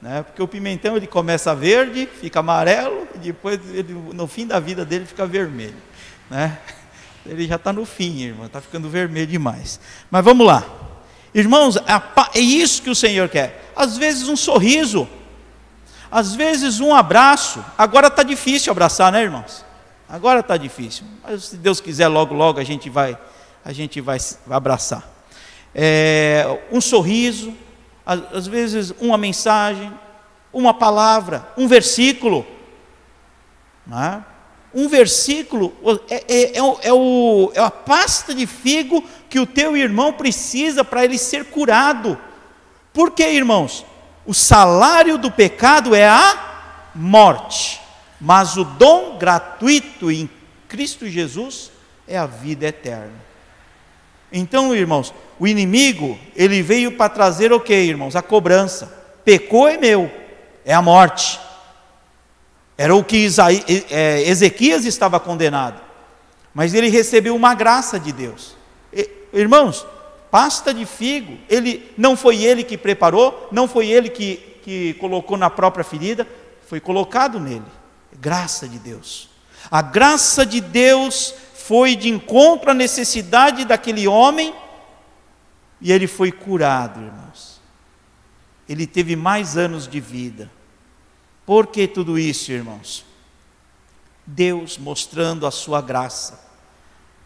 [0.00, 0.22] Né?
[0.22, 4.84] Porque o pimentão ele começa verde, fica amarelo e depois ele, no fim da vida
[4.84, 5.76] dele fica vermelho,
[6.30, 6.58] né?
[7.26, 9.78] Ele já está no fim, irmão, está ficando vermelho demais.
[10.10, 10.64] Mas vamos lá,
[11.34, 11.76] irmãos,
[12.34, 13.70] é isso que o Senhor quer.
[13.76, 15.06] Às vezes um sorriso,
[16.10, 17.62] às vezes um abraço.
[17.76, 19.66] Agora está difícil abraçar, né, irmãos?
[20.08, 23.16] Agora está difícil, mas se Deus quiser, logo, logo a gente vai,
[23.62, 25.08] a gente vai, abraçar.
[25.74, 27.54] É, um sorriso,
[28.04, 29.92] às vezes uma mensagem,
[30.52, 32.46] uma palavra, um versículo.
[33.92, 34.22] É?
[34.72, 35.74] Um versículo
[36.08, 40.84] é, é, é, é, o, é a pasta de figo que o teu irmão precisa
[40.84, 42.18] para ele ser curado.
[42.92, 43.84] Por quê, irmãos?
[44.26, 47.80] O salário do pecado é a morte,
[48.20, 50.28] mas o dom gratuito em
[50.68, 51.72] Cristo Jesus
[52.06, 53.14] é a vida eterna.
[54.32, 58.14] Então, irmãos, o inimigo, ele veio para trazer o que, irmãos?
[58.14, 58.92] A cobrança.
[59.24, 60.12] Pecou é meu,
[60.66, 61.40] é a morte.
[62.76, 65.80] Era o que Isaí, é, Ezequias estava condenado.
[66.52, 68.54] Mas ele recebeu uma graça de Deus.
[68.92, 69.86] E, irmãos,
[70.30, 75.38] pasta de figo, ele não foi ele que preparou, não foi ele que, que colocou
[75.38, 76.28] na própria ferida,
[76.66, 77.64] foi colocado nele.
[78.12, 79.30] Graça de Deus.
[79.70, 84.52] A graça de Deus foi de encontro à necessidade daquele homem
[85.80, 87.60] e ele foi curado, irmãos.
[88.68, 90.50] Ele teve mais anos de vida.
[91.46, 93.04] Por que tudo isso, irmãos?
[94.26, 96.48] Deus mostrando a sua graça.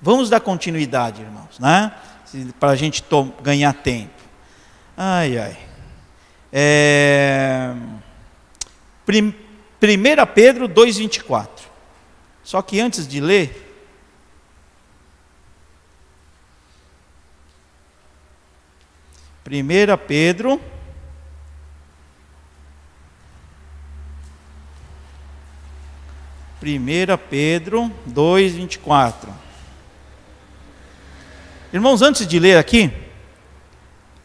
[0.01, 1.95] Vamos dar continuidade, irmãos, né?
[2.59, 3.05] Para a gente
[3.43, 4.23] ganhar tempo.
[4.97, 5.59] Ai, ai.
[6.53, 7.75] É...
[9.09, 9.33] 1
[10.35, 11.49] Pedro 2,24.
[12.43, 13.64] Só que antes de ler,
[19.47, 20.59] 1 Pedro.
[26.59, 29.29] Primeira Pedro 2:24.
[31.71, 32.91] Irmãos, antes de ler aqui,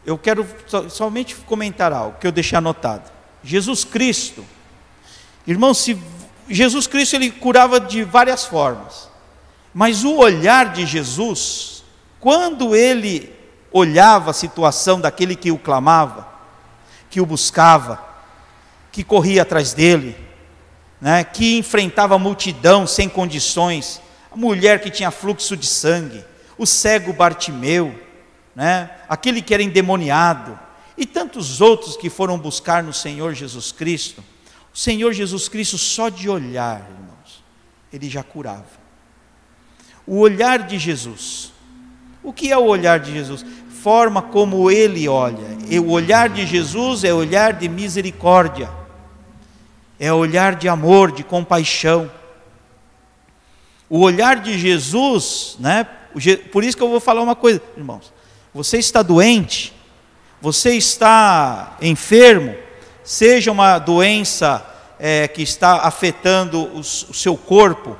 [0.06, 0.46] eu quero
[0.88, 3.10] somente comentar algo que eu deixei anotado.
[3.44, 4.42] Jesus Cristo,
[5.46, 5.98] irmãos, se
[6.48, 9.10] Jesus Cristo ele curava de várias formas,
[9.74, 11.84] mas o olhar de Jesus,
[12.18, 13.38] quando ele
[13.72, 16.28] olhava a situação daquele que o clamava,
[17.08, 18.02] que o buscava,
[18.92, 20.16] que corria atrás dele,
[21.00, 24.00] né, que enfrentava a multidão sem condições,
[24.30, 26.24] a mulher que tinha fluxo de sangue,
[26.58, 27.98] o cego Bartimeu,
[28.54, 30.58] né, aquele que era endemoniado,
[30.96, 34.22] e tantos outros que foram buscar no Senhor Jesus Cristo.
[34.72, 37.42] O Senhor Jesus Cristo, só de olhar, irmãos,
[37.90, 38.80] ele já curava.
[40.06, 41.49] O olhar de Jesus.
[42.22, 43.44] O que é o olhar de Jesus?
[43.80, 45.58] forma como ele olha.
[45.68, 48.68] E o olhar de Jesus é olhar de misericórdia,
[49.98, 52.10] é olhar de amor, de compaixão.
[53.88, 55.86] O olhar de Jesus, né?
[56.52, 58.12] Por isso que eu vou falar uma coisa, irmãos.
[58.52, 59.72] Você está doente,
[60.40, 62.54] você está enfermo,
[63.02, 64.64] seja uma doença
[64.98, 67.96] é, que está afetando o, o seu corpo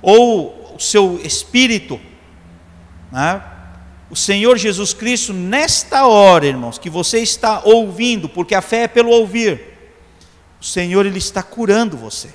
[0.00, 2.00] ou o seu espírito,
[3.10, 3.42] né?
[4.10, 8.88] o Senhor Jesus Cristo, nesta hora, irmãos, que você está ouvindo, porque a fé é
[8.88, 9.62] pelo ouvir,
[10.60, 12.28] o Senhor Ele está curando você,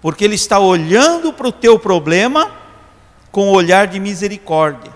[0.00, 2.50] porque Ele está olhando para o teu problema
[3.30, 4.92] com o olhar de misericórdia.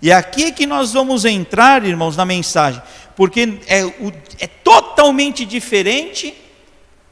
[0.00, 2.82] E é aqui que nós vamos entrar, irmãos, na mensagem,
[3.14, 3.82] porque é,
[4.38, 6.34] é totalmente diferente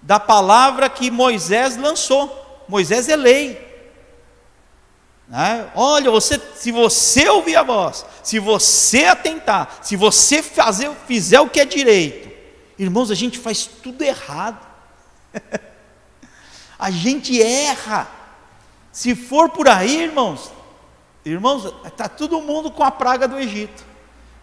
[0.00, 2.64] da palavra que Moisés lançou.
[2.66, 3.69] Moisés é lei.
[5.30, 5.70] Né?
[5.74, 11.48] Olha, você, se você ouvir a voz, se você atentar, se você fazer, fizer o
[11.48, 12.30] que é direito,
[12.80, 14.66] Irmãos, a gente faz tudo errado.
[16.78, 18.08] a gente erra.
[18.90, 20.50] Se for por aí, irmãos,
[21.22, 23.84] irmãos, está todo mundo com a praga do Egito,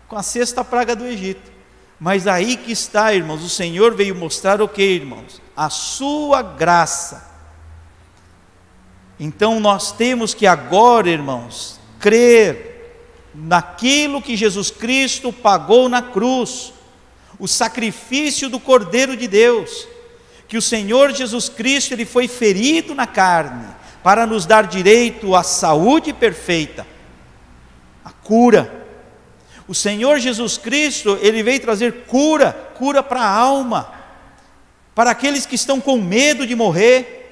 [0.08, 1.52] com a sexta praga do Egito.
[2.00, 5.42] Mas aí que está, irmãos, o Senhor veio mostrar o que, irmãos?
[5.56, 7.27] A sua graça.
[9.20, 12.68] Então nós temos que agora, irmãos, crer
[13.34, 16.74] naquilo que Jesus Cristo pagou na cruz,
[17.40, 19.88] o sacrifício do Cordeiro de Deus,
[20.48, 23.68] que o Senhor Jesus Cristo ele foi ferido na carne
[24.02, 26.88] para nos dar direito à saúde perfeita,
[28.06, 28.86] a cura.
[29.68, 33.94] O Senhor Jesus Cristo, ele veio trazer cura, cura para a alma,
[34.96, 37.27] para aqueles que estão com medo de morrer,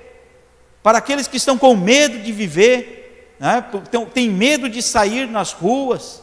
[0.85, 3.65] para aqueles que estão com medo de viver, né?
[4.13, 6.21] tem medo de sair nas ruas.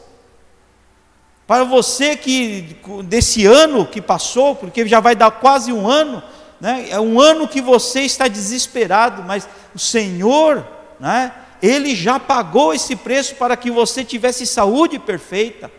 [1.48, 6.22] Para você que desse ano que passou, porque já vai dar quase um ano,
[6.60, 6.86] né?
[6.90, 10.64] é um ano que você está desesperado, mas o Senhor,
[11.00, 11.32] né?
[11.60, 15.72] Ele já pagou esse preço para que você tivesse saúde perfeita.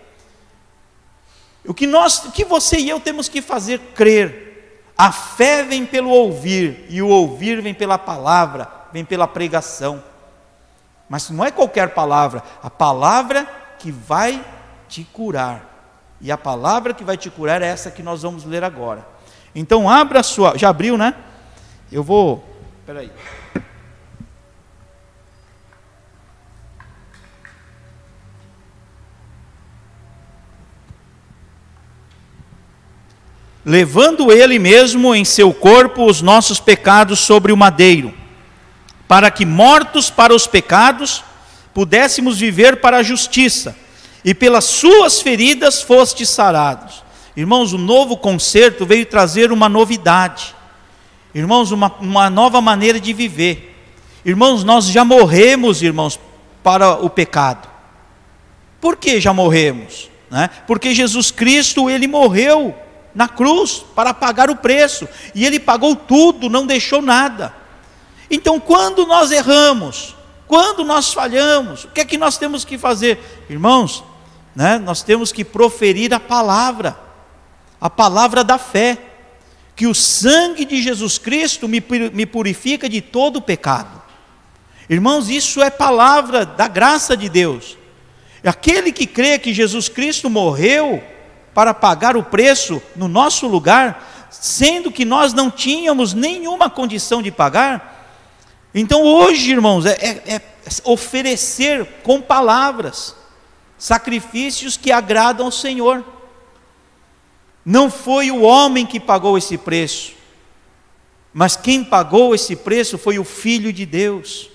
[1.66, 4.43] O que nós, o que você e eu temos que fazer crer.
[4.98, 10.04] A fé vem pelo ouvir e o ouvir vem pela palavra, vem pela pregação.
[11.10, 13.46] Mas não é qualquer palavra, a palavra
[13.80, 14.44] que vai
[14.88, 15.72] te curar.
[16.22, 19.06] E a palavra que vai te curar é essa que nós vamos ler agora.
[19.54, 21.14] Então abra a sua, já abriu, né?
[21.92, 22.44] Eu vou,
[22.80, 23.04] espera
[33.66, 38.14] levando ele mesmo em seu corpo os nossos pecados sobre o madeiro,
[39.08, 41.24] para que, mortos para os pecados,
[41.74, 43.76] pudéssemos viver para a justiça,
[44.24, 47.04] e pelas suas feridas fostes sarados.
[47.36, 50.56] Irmãos, o novo concerto veio trazer uma novidade,
[51.34, 53.76] irmãos, uma, uma nova maneira de viver.
[54.24, 56.20] Irmãos, nós já morremos, irmãos,
[56.62, 57.68] para o pecado.
[58.80, 60.10] Por que já morremos?
[60.30, 60.50] Né?
[60.66, 62.74] Porque Jesus Cristo, ele morreu
[63.14, 67.54] na cruz para pagar o preço, e ele pagou tudo, não deixou nada.
[68.30, 70.16] Então, quando nós erramos,
[70.48, 73.46] quando nós falhamos, o que é que nós temos que fazer?
[73.50, 74.04] Irmãos,
[74.56, 76.98] né, nós temos que proferir a palavra,
[77.80, 78.98] a palavra da fé,
[79.76, 81.84] que o sangue de Jesus Cristo me,
[82.14, 84.02] me purifica de todo o pecado.
[84.90, 87.78] Irmãos, isso é palavra da graça de Deus.
[88.44, 91.02] Aquele que crê que Jesus Cristo morreu
[91.54, 97.32] para pagar o preço no nosso lugar, sendo que nós não tínhamos nenhuma condição de
[97.32, 97.94] pagar.
[98.74, 100.42] Então, hoje, irmãos, é, é, é
[100.84, 103.16] oferecer com palavras
[103.78, 106.04] sacrifícios que agradam ao Senhor.
[107.66, 110.14] Não foi o homem que pagou esse preço,
[111.34, 114.50] mas quem pagou esse preço foi o Filho de Deus.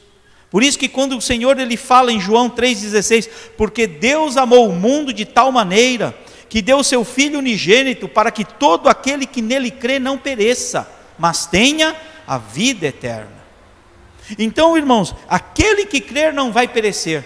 [0.51, 4.75] Por isso que quando o Senhor ele fala em João 3,16, porque Deus amou o
[4.75, 6.17] mundo de tal maneira
[6.49, 10.89] que deu o seu Filho unigênito para que todo aquele que nele crê não pereça,
[11.19, 11.95] mas tenha
[12.27, 13.39] a vida eterna.
[14.39, 17.25] Então, irmãos, aquele que crer não vai perecer.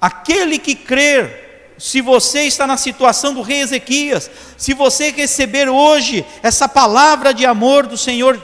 [0.00, 6.24] Aquele que crer, se você está na situação do rei Ezequias, se você receber hoje
[6.42, 8.40] essa palavra de amor do Senhor,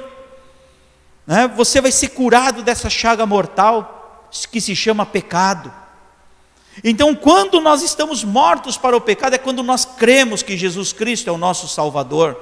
[1.27, 5.80] né, você vai ser curado dessa chaga mortal que se chama pecado.
[6.85, 11.29] Então, quando nós estamos mortos para o pecado, é quando nós cremos que Jesus Cristo
[11.29, 12.41] é o nosso Salvador,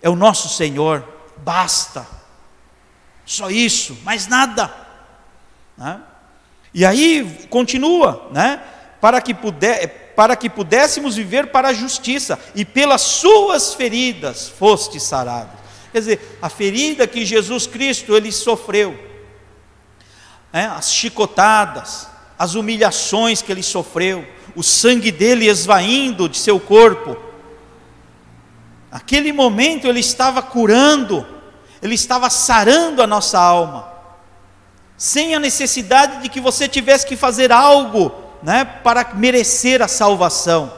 [0.00, 1.04] é o nosso Senhor,
[1.38, 2.06] basta,
[3.26, 4.72] só isso, mais nada.
[5.76, 6.00] Né?
[6.72, 8.62] E aí continua, né?
[9.00, 14.98] Para que, puder, para que pudéssemos viver para a justiça, e pelas suas feridas foste
[14.98, 15.50] sarado.
[15.92, 18.98] Quer dizer, a ferida que Jesus Cristo ele sofreu,
[20.52, 20.66] né?
[20.66, 22.08] as chicotadas,
[22.38, 27.16] as humilhações que ele sofreu, o sangue dele esvaindo de seu corpo.
[28.90, 31.26] Aquele momento ele estava curando,
[31.82, 33.92] ele estava sarando a nossa alma,
[34.96, 38.12] sem a necessidade de que você tivesse que fazer algo
[38.42, 40.72] né, para merecer a salvação.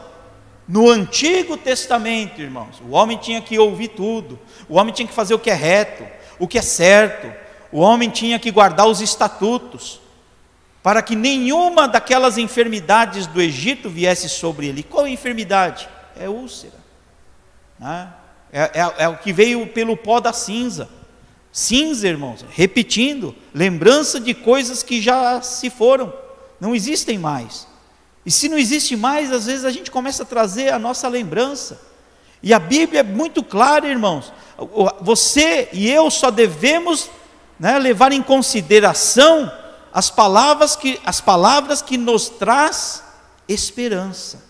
[0.69, 4.39] No Antigo Testamento, irmãos, o homem tinha que ouvir tudo,
[4.69, 6.05] o homem tinha que fazer o que é reto,
[6.39, 7.33] o que é certo,
[7.71, 10.01] o homem tinha que guardar os estatutos
[10.87, 14.85] para que nenhuma daquelas enfermidades do Egito viesse sobre ele.
[14.85, 15.89] Qual enfermidade?
[16.17, 16.79] É úlcera.
[17.77, 18.09] Né?
[18.53, 20.89] É, é, é, o que veio pelo pó da cinza.
[21.51, 26.15] Cinza, irmãos, repetindo, lembrança de coisas que já se foram,
[26.61, 27.67] não existem mais.
[28.25, 31.81] E se não existe mais, às vezes a gente começa a trazer a nossa lembrança.
[32.41, 34.33] E a Bíblia é muito clara, irmãos.
[35.01, 37.11] Você e eu só devemos
[37.59, 39.51] né, levar em consideração
[39.97, 43.03] as palavras que, as palavras que nos traz
[43.49, 44.45] esperança.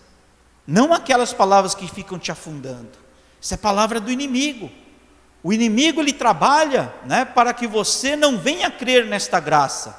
[0.67, 2.91] Não aquelas palavras que ficam te afundando.
[3.39, 4.69] Isso é palavra do inimigo.
[5.41, 9.97] O inimigo ele trabalha, né, para que você não venha crer nesta graça.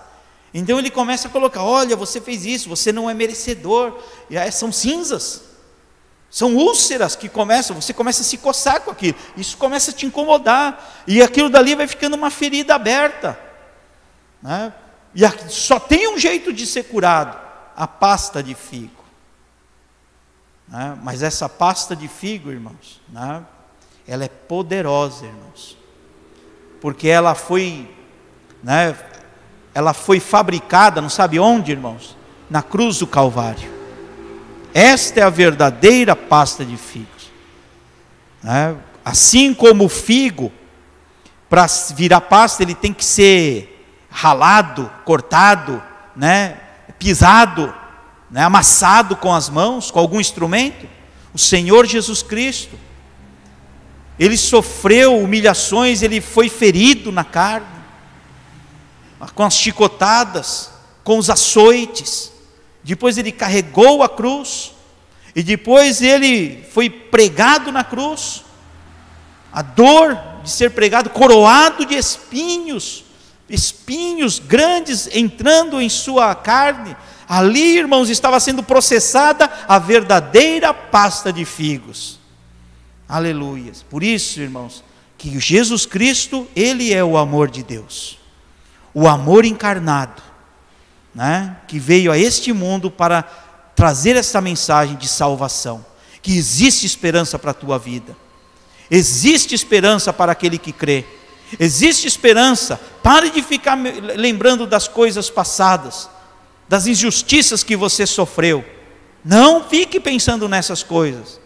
[0.53, 3.99] Então ele começa a colocar: olha, você fez isso, você não é merecedor.
[4.29, 5.45] E aí são cinzas,
[6.29, 10.05] são úlceras que começam, você começa a se coçar com aquilo, isso começa a te
[10.05, 13.41] incomodar, e aquilo dali vai ficando uma ferida aberta.
[14.43, 14.75] Né?
[15.19, 17.37] E só tem um jeito de ser curado:
[17.77, 19.03] a pasta de figo.
[20.69, 20.97] Né?
[21.03, 23.43] Mas essa pasta de figo, irmãos, né?
[24.07, 25.77] ela é poderosa, irmãos,
[26.81, 27.91] porque ela foi,
[28.63, 28.97] né?
[29.75, 32.17] ela foi fabricada, não sabe onde, irmãos?
[32.49, 33.77] Na cruz do Calvário.
[34.73, 37.33] Esta é a verdadeira pasta de figos.
[38.41, 38.77] Né?
[39.05, 40.53] Assim como o figo,
[41.51, 41.67] para
[41.97, 43.78] virar pasta, ele tem que ser
[44.19, 45.81] ralado, cortado,
[46.17, 46.59] né?
[46.99, 47.73] pisado,
[48.29, 48.43] né?
[48.43, 50.89] amassado com as mãos, com algum instrumento.
[51.33, 52.77] O Senhor Jesus Cristo,
[54.19, 57.69] ele sofreu humilhações, ele foi ferido na carne,
[59.37, 60.73] com as chicotadas,
[61.05, 62.33] com os açoites.
[62.83, 64.73] Depois ele carregou a cruz,
[65.33, 68.45] e depois ele foi pregado na cruz.
[69.53, 73.05] A dor de ser pregado, coroado de espinhos,
[73.49, 76.97] espinhos grandes entrando em sua carne.
[77.29, 82.19] Ali, irmãos, estava sendo processada a verdadeira pasta de figos.
[83.09, 83.83] Aleluias.
[83.83, 84.85] Por isso, irmãos,
[85.17, 88.19] que Jesus Cristo, ele é o amor de Deus.
[88.95, 90.23] O amor encarnado,
[91.15, 93.23] né, que veio a este mundo para
[93.75, 95.85] trazer essa mensagem de salvação,
[96.21, 98.17] que existe esperança para a tua vida.
[98.91, 101.05] Existe esperança para aquele que crê.
[101.59, 102.81] Existe esperança.
[103.03, 103.79] Pare de ficar
[104.17, 106.09] lembrando das coisas passadas,
[106.69, 108.65] das injustiças que você sofreu.
[109.25, 111.41] Não fique pensando nessas coisas.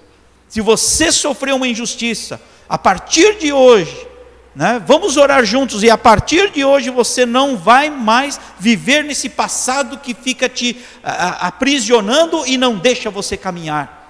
[0.48, 4.07] Se você sofreu uma injustiça, a partir de hoje,
[4.55, 9.28] né, vamos orar juntos e a partir de hoje você não vai mais viver nesse
[9.28, 14.00] passado que fica te a, aprisionando e não deixa você caminhar.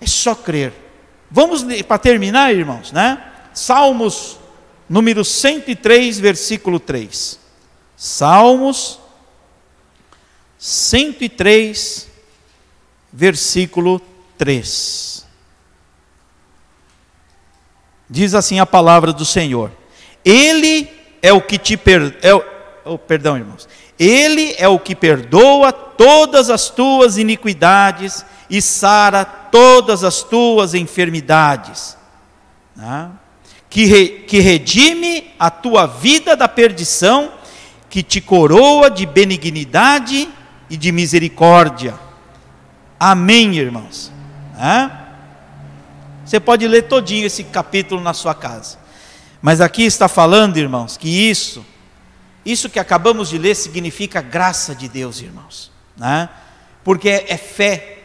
[0.00, 0.72] É só crer.
[1.30, 3.22] Vamos para terminar, irmãos, né?
[3.52, 4.38] Salmos
[4.88, 7.38] número 103, versículo 3.
[7.96, 9.00] Salmos
[10.58, 12.08] 103,
[13.12, 14.16] versículo 3.
[14.38, 15.26] 3.
[18.08, 19.72] Diz assim a palavra do Senhor:
[20.24, 20.88] Ele
[21.22, 22.16] é o que te per...
[22.22, 22.44] é o...
[22.84, 23.68] oh, perdão, irmãos.
[23.98, 31.96] Ele é o que perdoa todas as tuas iniquidades e sara todas as tuas enfermidades.
[32.74, 33.10] Né?
[33.76, 34.08] Que, re...
[34.26, 37.30] que redime a tua vida da perdição,
[37.90, 40.30] que te coroa de benignidade
[40.70, 41.92] e de misericórdia.
[42.98, 44.10] Amém, irmãos.
[46.24, 48.78] Você pode ler todinho esse capítulo na sua casa.
[49.42, 51.62] Mas aqui está falando, irmãos, que isso,
[52.46, 55.70] isso que acabamos de ler significa graça de Deus, irmãos.
[55.98, 56.30] Né?
[56.82, 57.98] Porque é, é fé.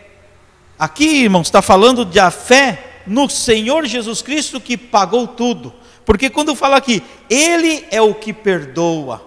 [0.77, 5.73] Aqui, irmãos, está falando da fé no Senhor Jesus Cristo que pagou tudo.
[6.05, 9.21] Porque quando fala aqui, Ele é o que perdoa.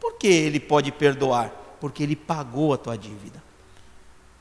[0.00, 1.52] Por que Ele pode perdoar?
[1.80, 3.48] Porque Ele pagou a tua dívida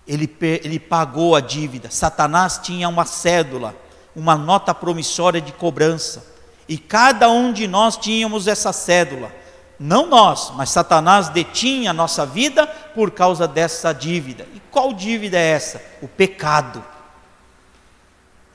[0.07, 1.91] ele, ele pagou a dívida.
[1.91, 3.75] Satanás tinha uma cédula,
[4.15, 6.25] uma nota promissória de cobrança.
[6.67, 9.31] E cada um de nós tínhamos essa cédula.
[9.79, 14.47] Não nós, mas Satanás detinha a nossa vida por causa dessa dívida.
[14.55, 15.81] E qual dívida é essa?
[16.01, 16.83] O pecado.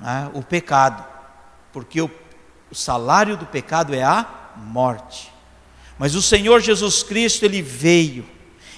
[0.05, 1.05] É, o pecado.
[1.72, 2.11] Porque o,
[2.70, 4.26] o salário do pecado é a
[4.57, 5.32] morte.
[5.98, 8.24] Mas o Senhor Jesus Cristo, ele veio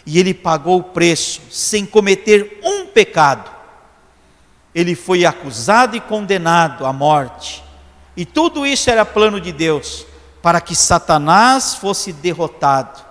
[0.07, 3.51] e ele pagou o preço sem cometer um pecado.
[4.75, 7.65] Ele foi acusado e condenado à morte.
[8.17, 10.07] E tudo isso era plano de Deus,
[10.43, 13.03] para que Satanás fosse derrotado.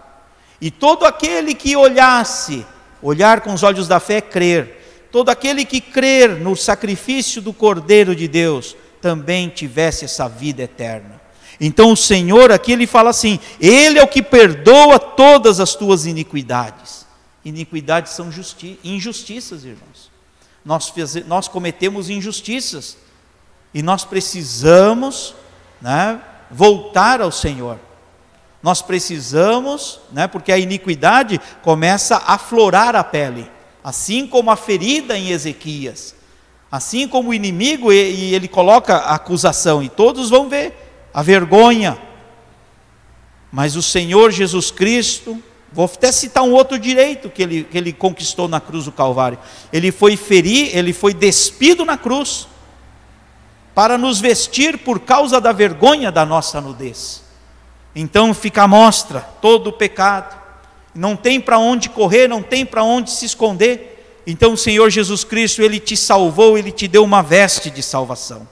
[0.62, 2.66] E todo aquele que olhasse,
[3.02, 4.83] olhar com os olhos da fé, crer,
[5.14, 11.22] todo aquele que crer no sacrifício do Cordeiro de Deus, também tivesse essa vida eterna.
[11.62, 16.08] Então o Senhor aqui ele fala assim: Ele é o que perdoa todas as tuas
[16.08, 17.06] iniquidades.
[17.46, 18.32] Iniquidades são
[18.84, 20.12] injustiças, irmãos.
[20.66, 20.92] Nós,
[21.28, 22.98] nós cometemos injustiças
[23.72, 25.36] e nós precisamos
[25.80, 27.78] né, voltar ao Senhor.
[28.64, 33.52] Nós precisamos, né, porque a iniquidade começa a florar a pele,
[33.84, 36.16] assim como a ferida em Ezequias.
[36.72, 41.98] Assim como o inimigo, e, ele coloca a acusação, e todos vão ver a vergonha.
[43.52, 47.94] Mas o Senhor Jesus Cristo, vou até citar um outro direito que ele, que ele
[47.94, 49.38] conquistou na cruz do Calvário.
[49.72, 52.48] Ele foi ferir, ele foi despido na cruz,
[53.76, 57.24] para nos vestir por causa da vergonha da nossa nudez.
[57.96, 60.43] Então fica à mostra todo o pecado,
[60.94, 64.22] não tem para onde correr, não tem para onde se esconder.
[64.26, 68.48] Então o Senhor Jesus Cristo, Ele te salvou, Ele te deu uma veste de salvação.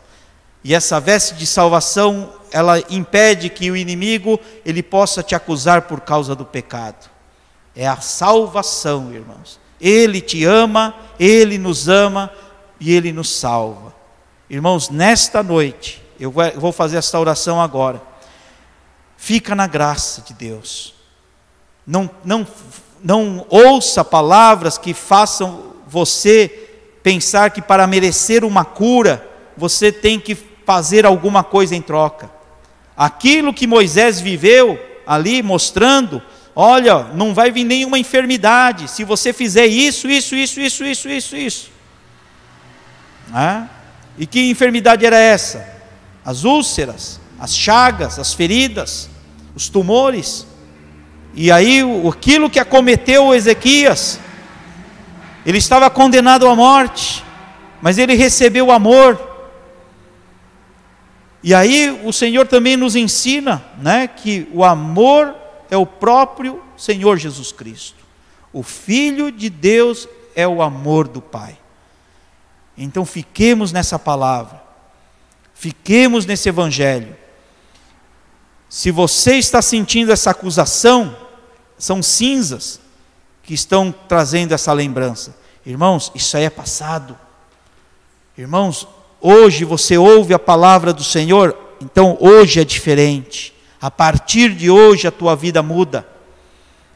[0.63, 6.01] E essa veste de salvação, ela impede que o inimigo, ele possa te acusar por
[6.01, 7.09] causa do pecado.
[7.75, 9.59] É a salvação, irmãos.
[9.79, 12.31] Ele te ama, Ele nos ama
[12.79, 13.95] e Ele nos salva.
[14.47, 17.99] Irmãos, nesta noite, eu vou fazer esta oração agora.
[19.17, 20.93] Fica na graça de Deus.
[21.85, 22.45] Não, não
[23.03, 26.69] não ouça palavras que façam você
[27.03, 29.27] pensar que para merecer uma cura,
[29.57, 32.29] você tem que fazer alguma coisa em troca.
[32.95, 36.21] Aquilo que Moisés viveu ali mostrando,
[36.55, 41.35] olha, não vai vir nenhuma enfermidade se você fizer isso, isso, isso, isso, isso, isso,
[41.35, 41.71] isso.
[43.33, 43.67] Ah?
[44.17, 45.67] E que enfermidade era essa?
[46.23, 49.09] As úlceras, as chagas, as feridas,
[49.55, 50.45] os tumores.
[51.33, 54.19] E aí, aquilo que acometeu Ezequias,
[55.45, 57.23] ele estava condenado à morte,
[57.81, 59.29] mas ele recebeu o amor.
[61.43, 65.35] E aí o Senhor também nos ensina, né, que o amor
[65.69, 67.97] é o próprio Senhor Jesus Cristo.
[68.53, 71.57] O Filho de Deus é o amor do Pai.
[72.77, 74.61] Então fiquemos nessa palavra,
[75.53, 77.15] fiquemos nesse Evangelho.
[78.71, 81.13] Se você está sentindo essa acusação,
[81.77, 82.79] são cinzas
[83.43, 85.35] que estão trazendo essa lembrança.
[85.65, 87.19] Irmãos, isso aí é passado.
[88.37, 88.87] Irmãos,
[89.19, 93.53] hoje você ouve a palavra do Senhor, então hoje é diferente.
[93.81, 96.07] A partir de hoje a tua vida muda.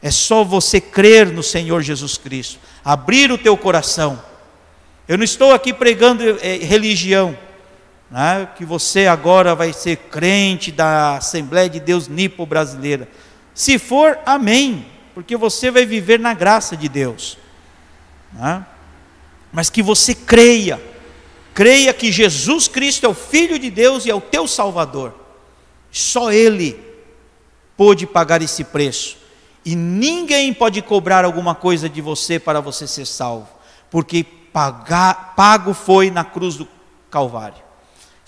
[0.00, 4.18] É só você crer no Senhor Jesus Cristo, abrir o teu coração.
[5.06, 7.36] Eu não estou aqui pregando é, religião
[8.10, 13.08] né, que você agora vai ser crente da Assembleia de Deus Nipo Brasileira.
[13.54, 17.38] Se for, amém, porque você vai viver na graça de Deus.
[18.32, 18.64] Né?
[19.52, 20.80] Mas que você creia,
[21.54, 25.14] creia que Jesus Cristo é o Filho de Deus e é o teu Salvador.
[25.90, 26.78] Só Ele
[27.76, 29.16] pôde pagar esse preço.
[29.64, 33.48] E ninguém pode cobrar alguma coisa de você para você ser salvo,
[33.90, 36.68] porque pagar, pago foi na cruz do
[37.10, 37.65] Calvário.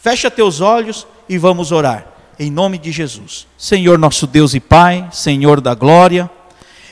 [0.00, 2.06] Fecha teus olhos e vamos orar.
[2.38, 3.48] Em nome de Jesus.
[3.58, 6.30] Senhor nosso Deus e Pai, Senhor da glória,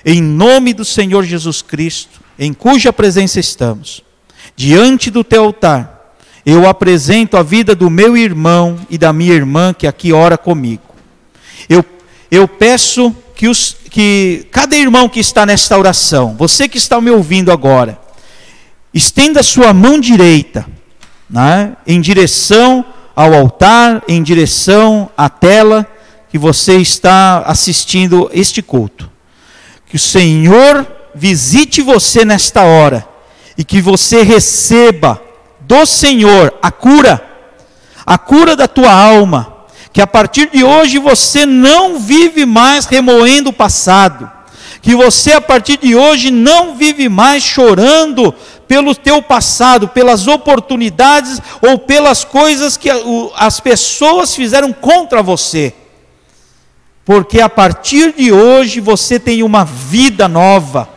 [0.05, 4.03] em nome do Senhor Jesus Cristo, em cuja presença estamos,
[4.57, 9.73] diante do teu altar, eu apresento a vida do meu irmão e da minha irmã
[9.73, 10.83] que aqui ora comigo.
[11.69, 11.85] Eu,
[12.29, 17.11] eu peço que, os, que cada irmão que está nesta oração, você que está me
[17.11, 18.01] ouvindo agora,
[18.93, 20.67] estenda sua mão direita
[21.31, 22.85] né, em direção
[23.17, 25.87] ao altar, em direção à tela
[26.29, 29.11] que você está assistindo este culto.
[29.87, 33.09] Que o Senhor visite você nesta hora
[33.57, 35.19] e que você receba
[35.61, 37.25] do Senhor a cura,
[38.05, 39.55] a cura da tua alma.
[39.95, 44.31] Que a partir de hoje você não vive mais remoendo o passado.
[44.83, 48.35] Que você a partir de hoje não vive mais chorando
[48.67, 52.89] pelo teu passado, pelas oportunidades ou pelas coisas que
[53.37, 55.73] as pessoas fizeram contra você.
[57.05, 60.89] Porque a partir de hoje você tem uma vida nova,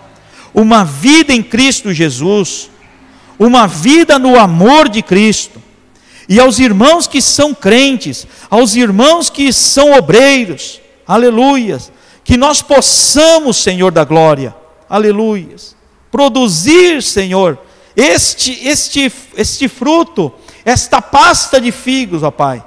[0.54, 2.70] uma vida em Cristo Jesus,
[3.38, 5.62] uma vida no amor de Cristo.
[6.28, 11.92] E aos irmãos que são crentes, aos irmãos que são obreiros, aleluias,
[12.24, 14.56] que nós possamos, Senhor da glória,
[14.90, 15.76] aleluias,
[16.12, 17.58] produzir, Senhor,
[17.96, 20.34] este, este, este fruto,
[20.64, 22.64] esta pasta de figos, ó Pai.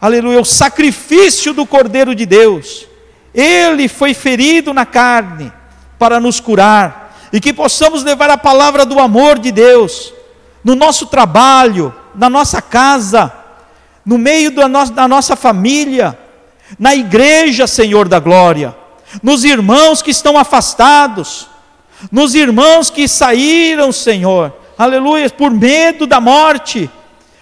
[0.00, 2.86] Aleluia, o sacrifício do Cordeiro de Deus.
[3.34, 5.52] Ele foi ferido na carne
[5.98, 10.12] para nos curar e que possamos levar a palavra do amor de Deus
[10.64, 13.32] no nosso trabalho, na nossa casa,
[14.04, 16.18] no meio da, no da nossa família,
[16.78, 18.74] na igreja, Senhor da glória,
[19.22, 21.49] nos irmãos que estão afastados,
[22.10, 26.90] nos irmãos que saíram, Senhor, aleluia, por medo da morte,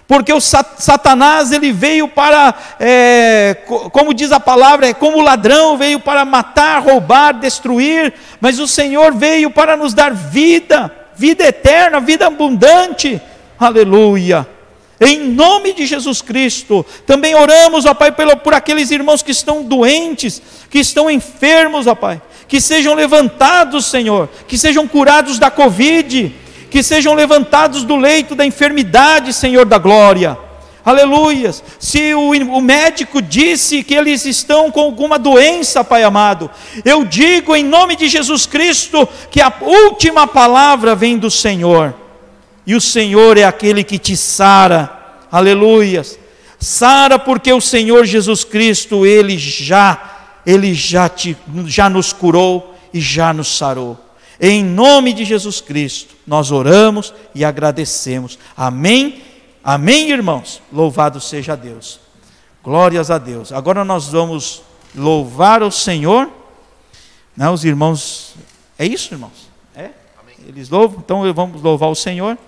[0.08, 3.58] porque o Satanás ele veio para, é,
[3.92, 9.14] como diz a palavra, é como ladrão veio para matar, roubar, destruir, mas o Senhor
[9.14, 13.20] veio para nos dar vida, vida eterna, vida abundante.
[13.60, 14.48] Aleluia.
[15.00, 20.42] Em nome de Jesus Cristo, também oramos, ó Pai, por, aqueles irmãos que estão doentes,
[20.70, 26.34] que estão enfermos, ó Pai, que sejam levantados, Senhor, que sejam curados da Covid,
[26.70, 30.36] que sejam levantados do leito da enfermidade, Senhor da glória.
[30.84, 31.62] Aleluias.
[31.78, 36.50] Se o, o, médico disse que eles estão com alguma doença, Pai amado,
[36.82, 41.94] eu digo em nome de Jesus Cristo que a última palavra vem do Senhor
[42.66, 44.90] e o Senhor é aquele que te sara.
[45.30, 46.18] Aleluias.
[46.58, 50.17] Sara porque o Senhor Jesus Cristo, ele já
[50.48, 51.36] ele já te
[51.66, 54.00] já nos curou e já nos sarou.
[54.40, 58.38] Em nome de Jesus Cristo, nós oramos e agradecemos.
[58.56, 59.22] Amém.
[59.62, 60.62] Amém, irmãos.
[60.72, 62.00] Louvado seja Deus.
[62.64, 63.52] Glórias a Deus.
[63.52, 64.62] Agora nós vamos
[64.94, 66.30] louvar o Senhor.
[67.36, 68.34] Né, os irmãos,
[68.78, 69.50] é isso, irmãos?
[69.76, 69.90] É?
[70.46, 72.38] Eles louvam, então vamos louvar o Senhor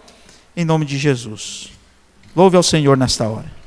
[0.57, 1.69] em nome de Jesus.
[2.35, 3.60] Louve ao Senhor nesta hora.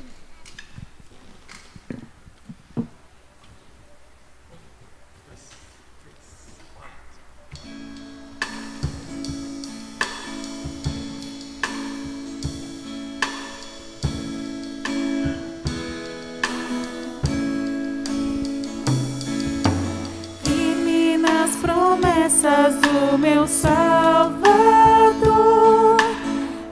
[22.44, 24.44] Promessas do meu Salvador.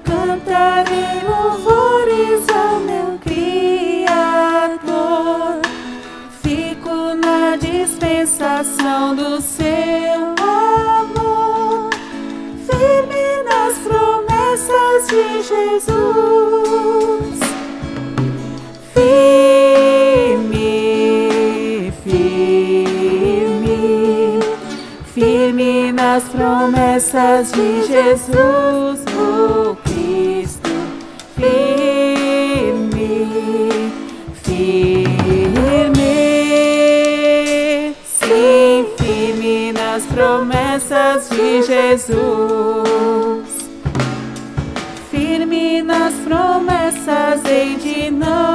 [0.05, 4.13] Cantarei louvores ao meu Criador.
[6.43, 11.89] Fico na dispensação do seu amor.
[12.67, 17.32] Firme nas promessas de Jesus.
[26.13, 30.69] Nas promessas de Jesus, o Cristo.
[31.35, 32.83] Firme,
[34.43, 34.77] firme,
[38.05, 42.93] sim, firme nas promessas de Jesus
[45.11, 48.52] firme nas promessas, hei de não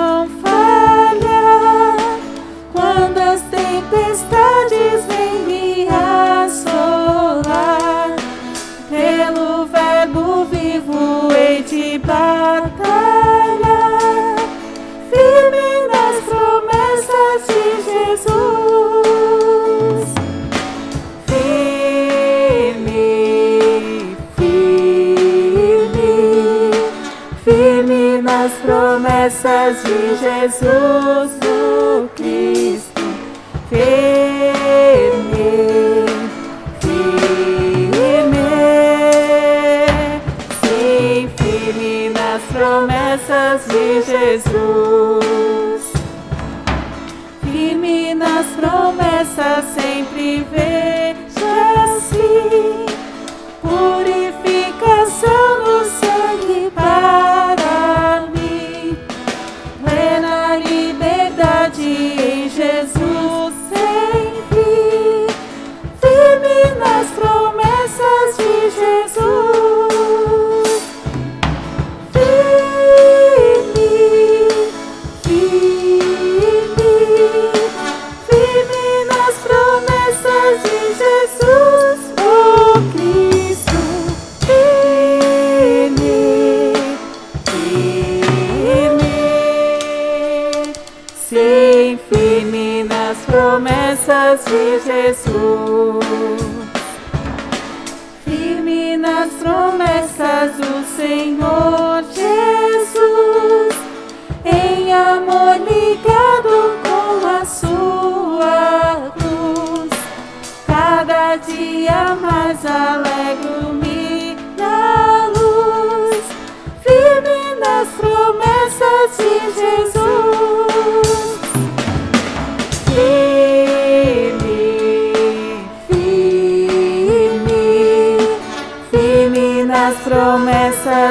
[30.38, 31.37] Jesus,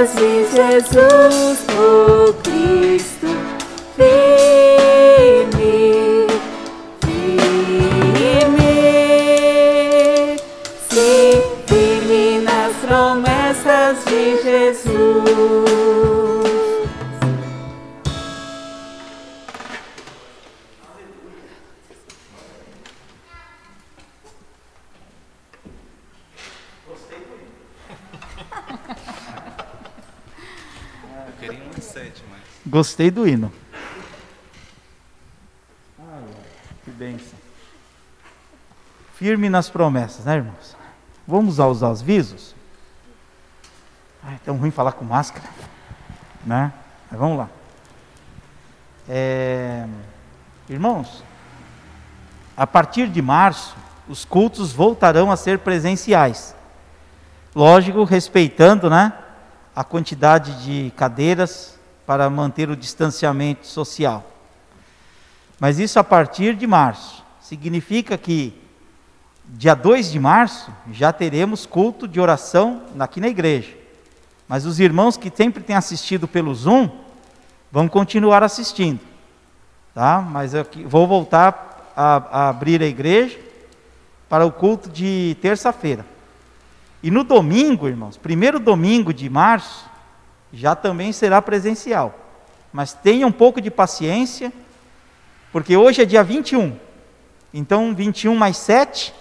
[0.04, 1.64] de Jesus,
[32.76, 33.50] Gostei do hino.
[36.84, 37.38] que bênção.
[39.14, 40.76] Firme nas promessas, né, irmãos?
[41.26, 42.54] Vamos aos avisos?
[44.22, 45.48] Ai, é tão ruim falar com máscara,
[46.44, 46.70] né?
[47.10, 47.48] Mas vamos lá.
[49.08, 49.86] É...
[50.68, 51.24] Irmãos,
[52.54, 53.74] a partir de março,
[54.06, 56.54] os cultos voltarão a ser presenciais.
[57.54, 59.14] Lógico, respeitando, né,
[59.74, 61.75] a quantidade de cadeiras
[62.06, 64.24] para manter o distanciamento social.
[65.58, 67.24] Mas isso a partir de março.
[67.40, 68.54] Significa que
[69.44, 73.74] dia 2 de março já teremos culto de oração aqui na igreja.
[74.48, 76.88] Mas os irmãos que sempre têm assistido pelo Zoom
[77.70, 79.00] vão continuar assistindo.
[79.94, 80.20] Tá?
[80.20, 83.38] Mas eu vou voltar a, a abrir a igreja
[84.28, 86.04] para o culto de terça-feira.
[87.02, 89.88] E no domingo, irmãos, primeiro domingo de março,
[90.56, 92.14] já também será presencial.
[92.72, 94.52] Mas tenha um pouco de paciência,
[95.52, 96.76] porque hoje é dia 21.
[97.52, 99.14] Então, 21 mais 7,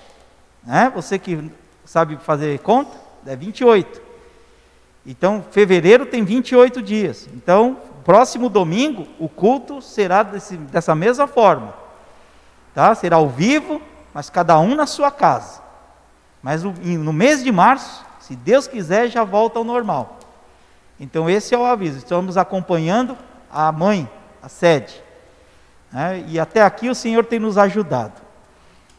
[0.63, 0.91] né?
[0.95, 1.51] você que
[1.83, 4.01] sabe fazer conta, é 28.
[5.05, 7.29] Então, fevereiro tem 28 dias.
[7.33, 11.73] Então, próximo domingo, o culto será desse, dessa mesma forma.
[12.73, 12.95] Tá?
[12.95, 13.81] Será ao vivo,
[14.13, 15.61] mas cada um na sua casa.
[16.41, 20.14] Mas no mês de março, se Deus quiser, já volta ao normal.
[20.99, 21.97] Então, esse é o aviso.
[21.97, 23.17] Estamos acompanhando
[23.51, 24.09] a mãe,
[24.41, 25.01] a sede.
[25.91, 26.25] Né?
[26.27, 28.21] E até aqui o Senhor tem nos ajudado.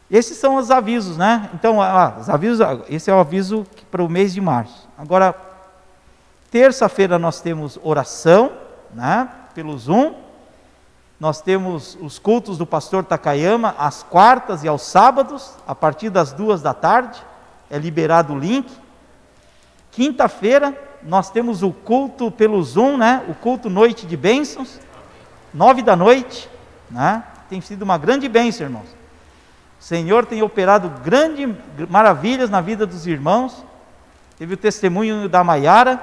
[0.09, 1.49] Esses são os avisos, né?
[1.53, 4.87] Então, ah, os avisos, esse é o aviso para o mês de março.
[4.97, 5.35] Agora,
[6.49, 8.53] Terça-feira nós temos oração,
[8.93, 10.13] né, pelo Zoom.
[11.19, 16.31] Nós temos os cultos do pastor Takayama às quartas e aos sábados, a partir das
[16.31, 17.21] duas da tarde.
[17.69, 18.71] É liberado o link.
[19.91, 23.23] Quinta-feira nós temos o culto pelo Zoom, né?
[23.27, 24.79] O culto Noite de Bênçãos,
[25.53, 26.49] nove da noite,
[26.89, 27.23] né?
[27.49, 28.97] Tem sido uma grande bênção, irmãos.
[29.79, 31.49] O Senhor tem operado grandes
[31.89, 33.63] maravilhas na vida dos irmãos.
[34.37, 36.01] Teve o testemunho da Maiara,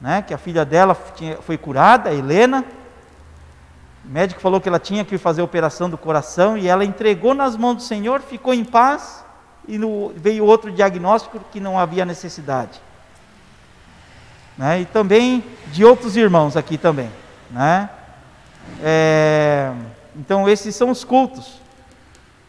[0.00, 2.64] né, que a filha dela tinha, foi curada, a Helena.
[4.04, 7.34] O médico falou que ela tinha que fazer a operação do coração e ela entregou
[7.34, 9.24] nas mãos do Senhor, ficou em paz
[9.66, 12.80] e no, veio outro diagnóstico que não havia necessidade.
[14.56, 15.42] Né, e também
[15.72, 17.10] de outros irmãos aqui também.
[17.50, 17.88] Né?
[18.82, 19.72] É,
[20.16, 21.60] então esses são os cultos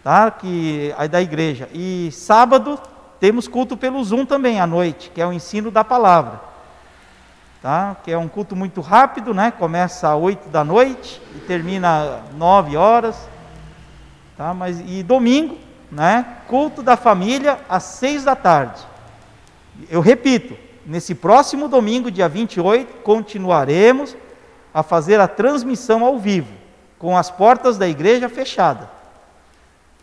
[0.03, 1.69] tá, que, da igreja.
[1.73, 2.79] E sábado
[3.19, 6.53] temos culto pelo Zoom também à noite, que é o ensino da palavra
[7.63, 7.95] tá?
[8.03, 9.49] que é um culto muito rápido, né?
[9.49, 13.15] começa às 8 da noite e termina às 9 horas.
[14.35, 14.53] Tá?
[14.53, 15.57] Mas, e domingo,
[15.89, 16.25] né?
[16.47, 18.81] culto da família às 6 da tarde.
[19.89, 20.55] Eu repito,
[20.85, 24.15] nesse próximo domingo, dia 28, continuaremos
[24.73, 26.51] a fazer a transmissão ao vivo,
[26.97, 28.88] com as portas da igreja fechadas.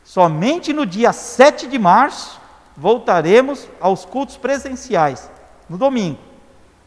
[0.05, 2.41] Somente no dia 7 de março
[2.77, 5.31] voltaremos aos cultos presenciais,
[5.69, 6.19] no domingo.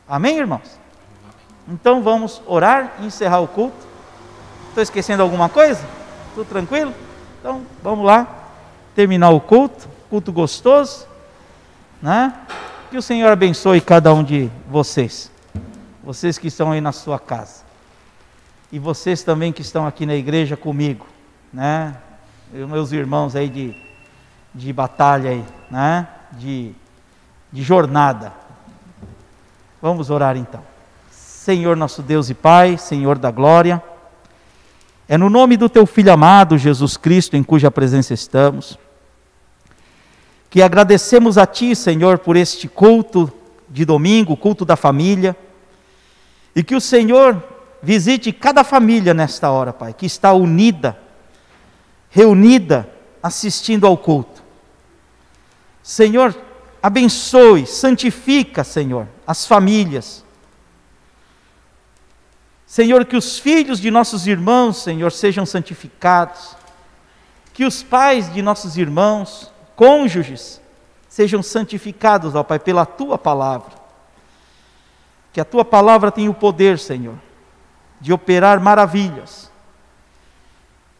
[0.08, 0.80] Amém, irmãos?
[1.68, 3.88] Então vamos orar e encerrar o culto.
[4.70, 5.86] Estou esquecendo alguma coisa?
[6.36, 6.94] Tudo tranquilo?
[7.40, 8.28] Então vamos lá
[8.96, 11.08] terminar o culto, culto gostoso,
[12.02, 12.34] né?
[12.94, 15.32] Que o Senhor abençoe cada um de vocês,
[16.04, 17.64] vocês que estão aí na sua casa,
[18.72, 21.08] e vocês também que estão aqui na igreja comigo,
[21.52, 21.96] né?
[22.54, 23.76] Meus irmãos aí de,
[24.54, 26.08] de batalha aí, né?
[26.34, 26.72] De,
[27.52, 28.32] de jornada.
[29.82, 30.62] Vamos orar então.
[31.10, 33.82] Senhor nosso Deus e Pai, Senhor da glória,
[35.10, 38.78] é no nome do teu filho amado Jesus Cristo, em cuja presença estamos,
[40.54, 43.34] que agradecemos a ti, Senhor, por este culto
[43.68, 45.36] de domingo, culto da família,
[46.56, 47.44] e que o Senhor
[47.82, 50.96] visite cada família nesta hora, Pai, que está unida,
[52.08, 52.88] reunida,
[53.24, 54.44] assistindo ao culto.
[55.82, 56.38] Senhor,
[56.84, 60.24] abençoe, santifica, Senhor, as famílias.
[62.68, 66.56] Senhor, que os filhos de nossos irmãos, Senhor, sejam santificados.
[67.56, 70.62] Que os pais de nossos irmãos, cônjuges,
[71.10, 73.72] sejam santificados, ó Pai, pela tua palavra.
[75.32, 77.16] Que a tua palavra tenha o poder, Senhor,
[78.00, 79.52] de operar maravilhas.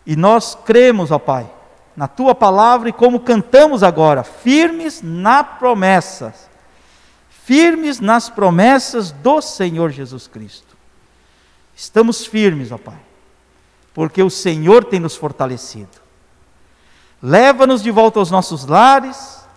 [0.06, 1.50] E nós cremos, ó Pai,
[1.96, 6.34] na tua palavra e como cantamos agora, firmes na promessa
[7.44, 10.78] firmes nas promessas do Senhor Jesus Cristo.
[11.76, 13.00] Estamos firmes, ó Pai,
[13.94, 16.03] porque o Senhor tem nos fortalecido.
[17.26, 19.48] Leva-nos de volta aos nossos lares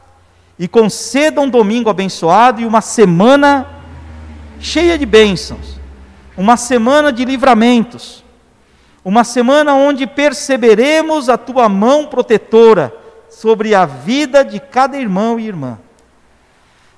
[0.56, 3.66] e conceda um domingo abençoado e uma semana
[4.60, 5.80] cheia de bênçãos,
[6.36, 8.22] uma semana de livramentos,
[9.05, 12.94] uma semana onde perceberemos a tua mão protetora
[13.28, 15.76] sobre a vida de cada irmão e irmã.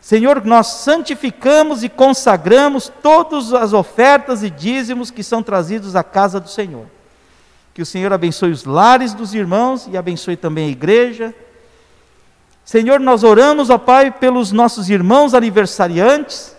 [0.03, 6.39] Senhor, nós santificamos e consagramos todas as ofertas e dízimos que são trazidos à casa
[6.39, 6.98] do Senhor.
[7.79, 11.33] Que o Senhor abençoe os lares dos irmãos e abençoe também a igreja.
[12.65, 16.57] Senhor, nós oramos, ó Pai, pelos nossos irmãos aniversariantes.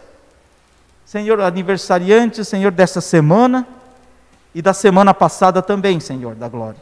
[1.06, 3.68] Senhor, aniversariantes, Senhor, dessa semana
[4.56, 6.80] e da semana passada também, Senhor, da glória.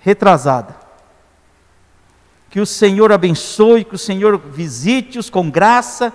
[0.00, 0.74] Retrasada.
[2.50, 6.12] Que o Senhor abençoe, que o Senhor visite-os com graça,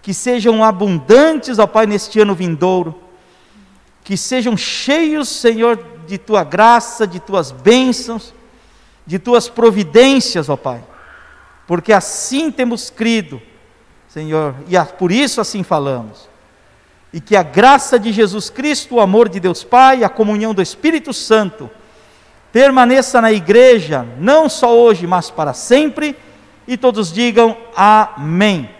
[0.00, 2.98] que sejam abundantes, ó Pai, neste ano vindouro.
[4.02, 8.34] Que sejam cheios, Senhor, de tua graça, de tuas bênçãos,
[9.06, 10.82] de tuas providências, ó Pai.
[11.66, 13.40] Porque assim temos crido,
[14.08, 16.28] Senhor, e por isso assim falamos.
[17.12, 20.62] E que a graça de Jesus Cristo, o amor de Deus Pai, a comunhão do
[20.62, 21.70] Espírito Santo,
[22.50, 26.16] permaneça na igreja, não só hoje, mas para sempre,
[26.66, 28.70] e todos digam amém.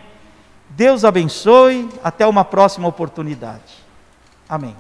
[0.71, 3.85] Deus abençoe, até uma próxima oportunidade.
[4.49, 4.75] Amém.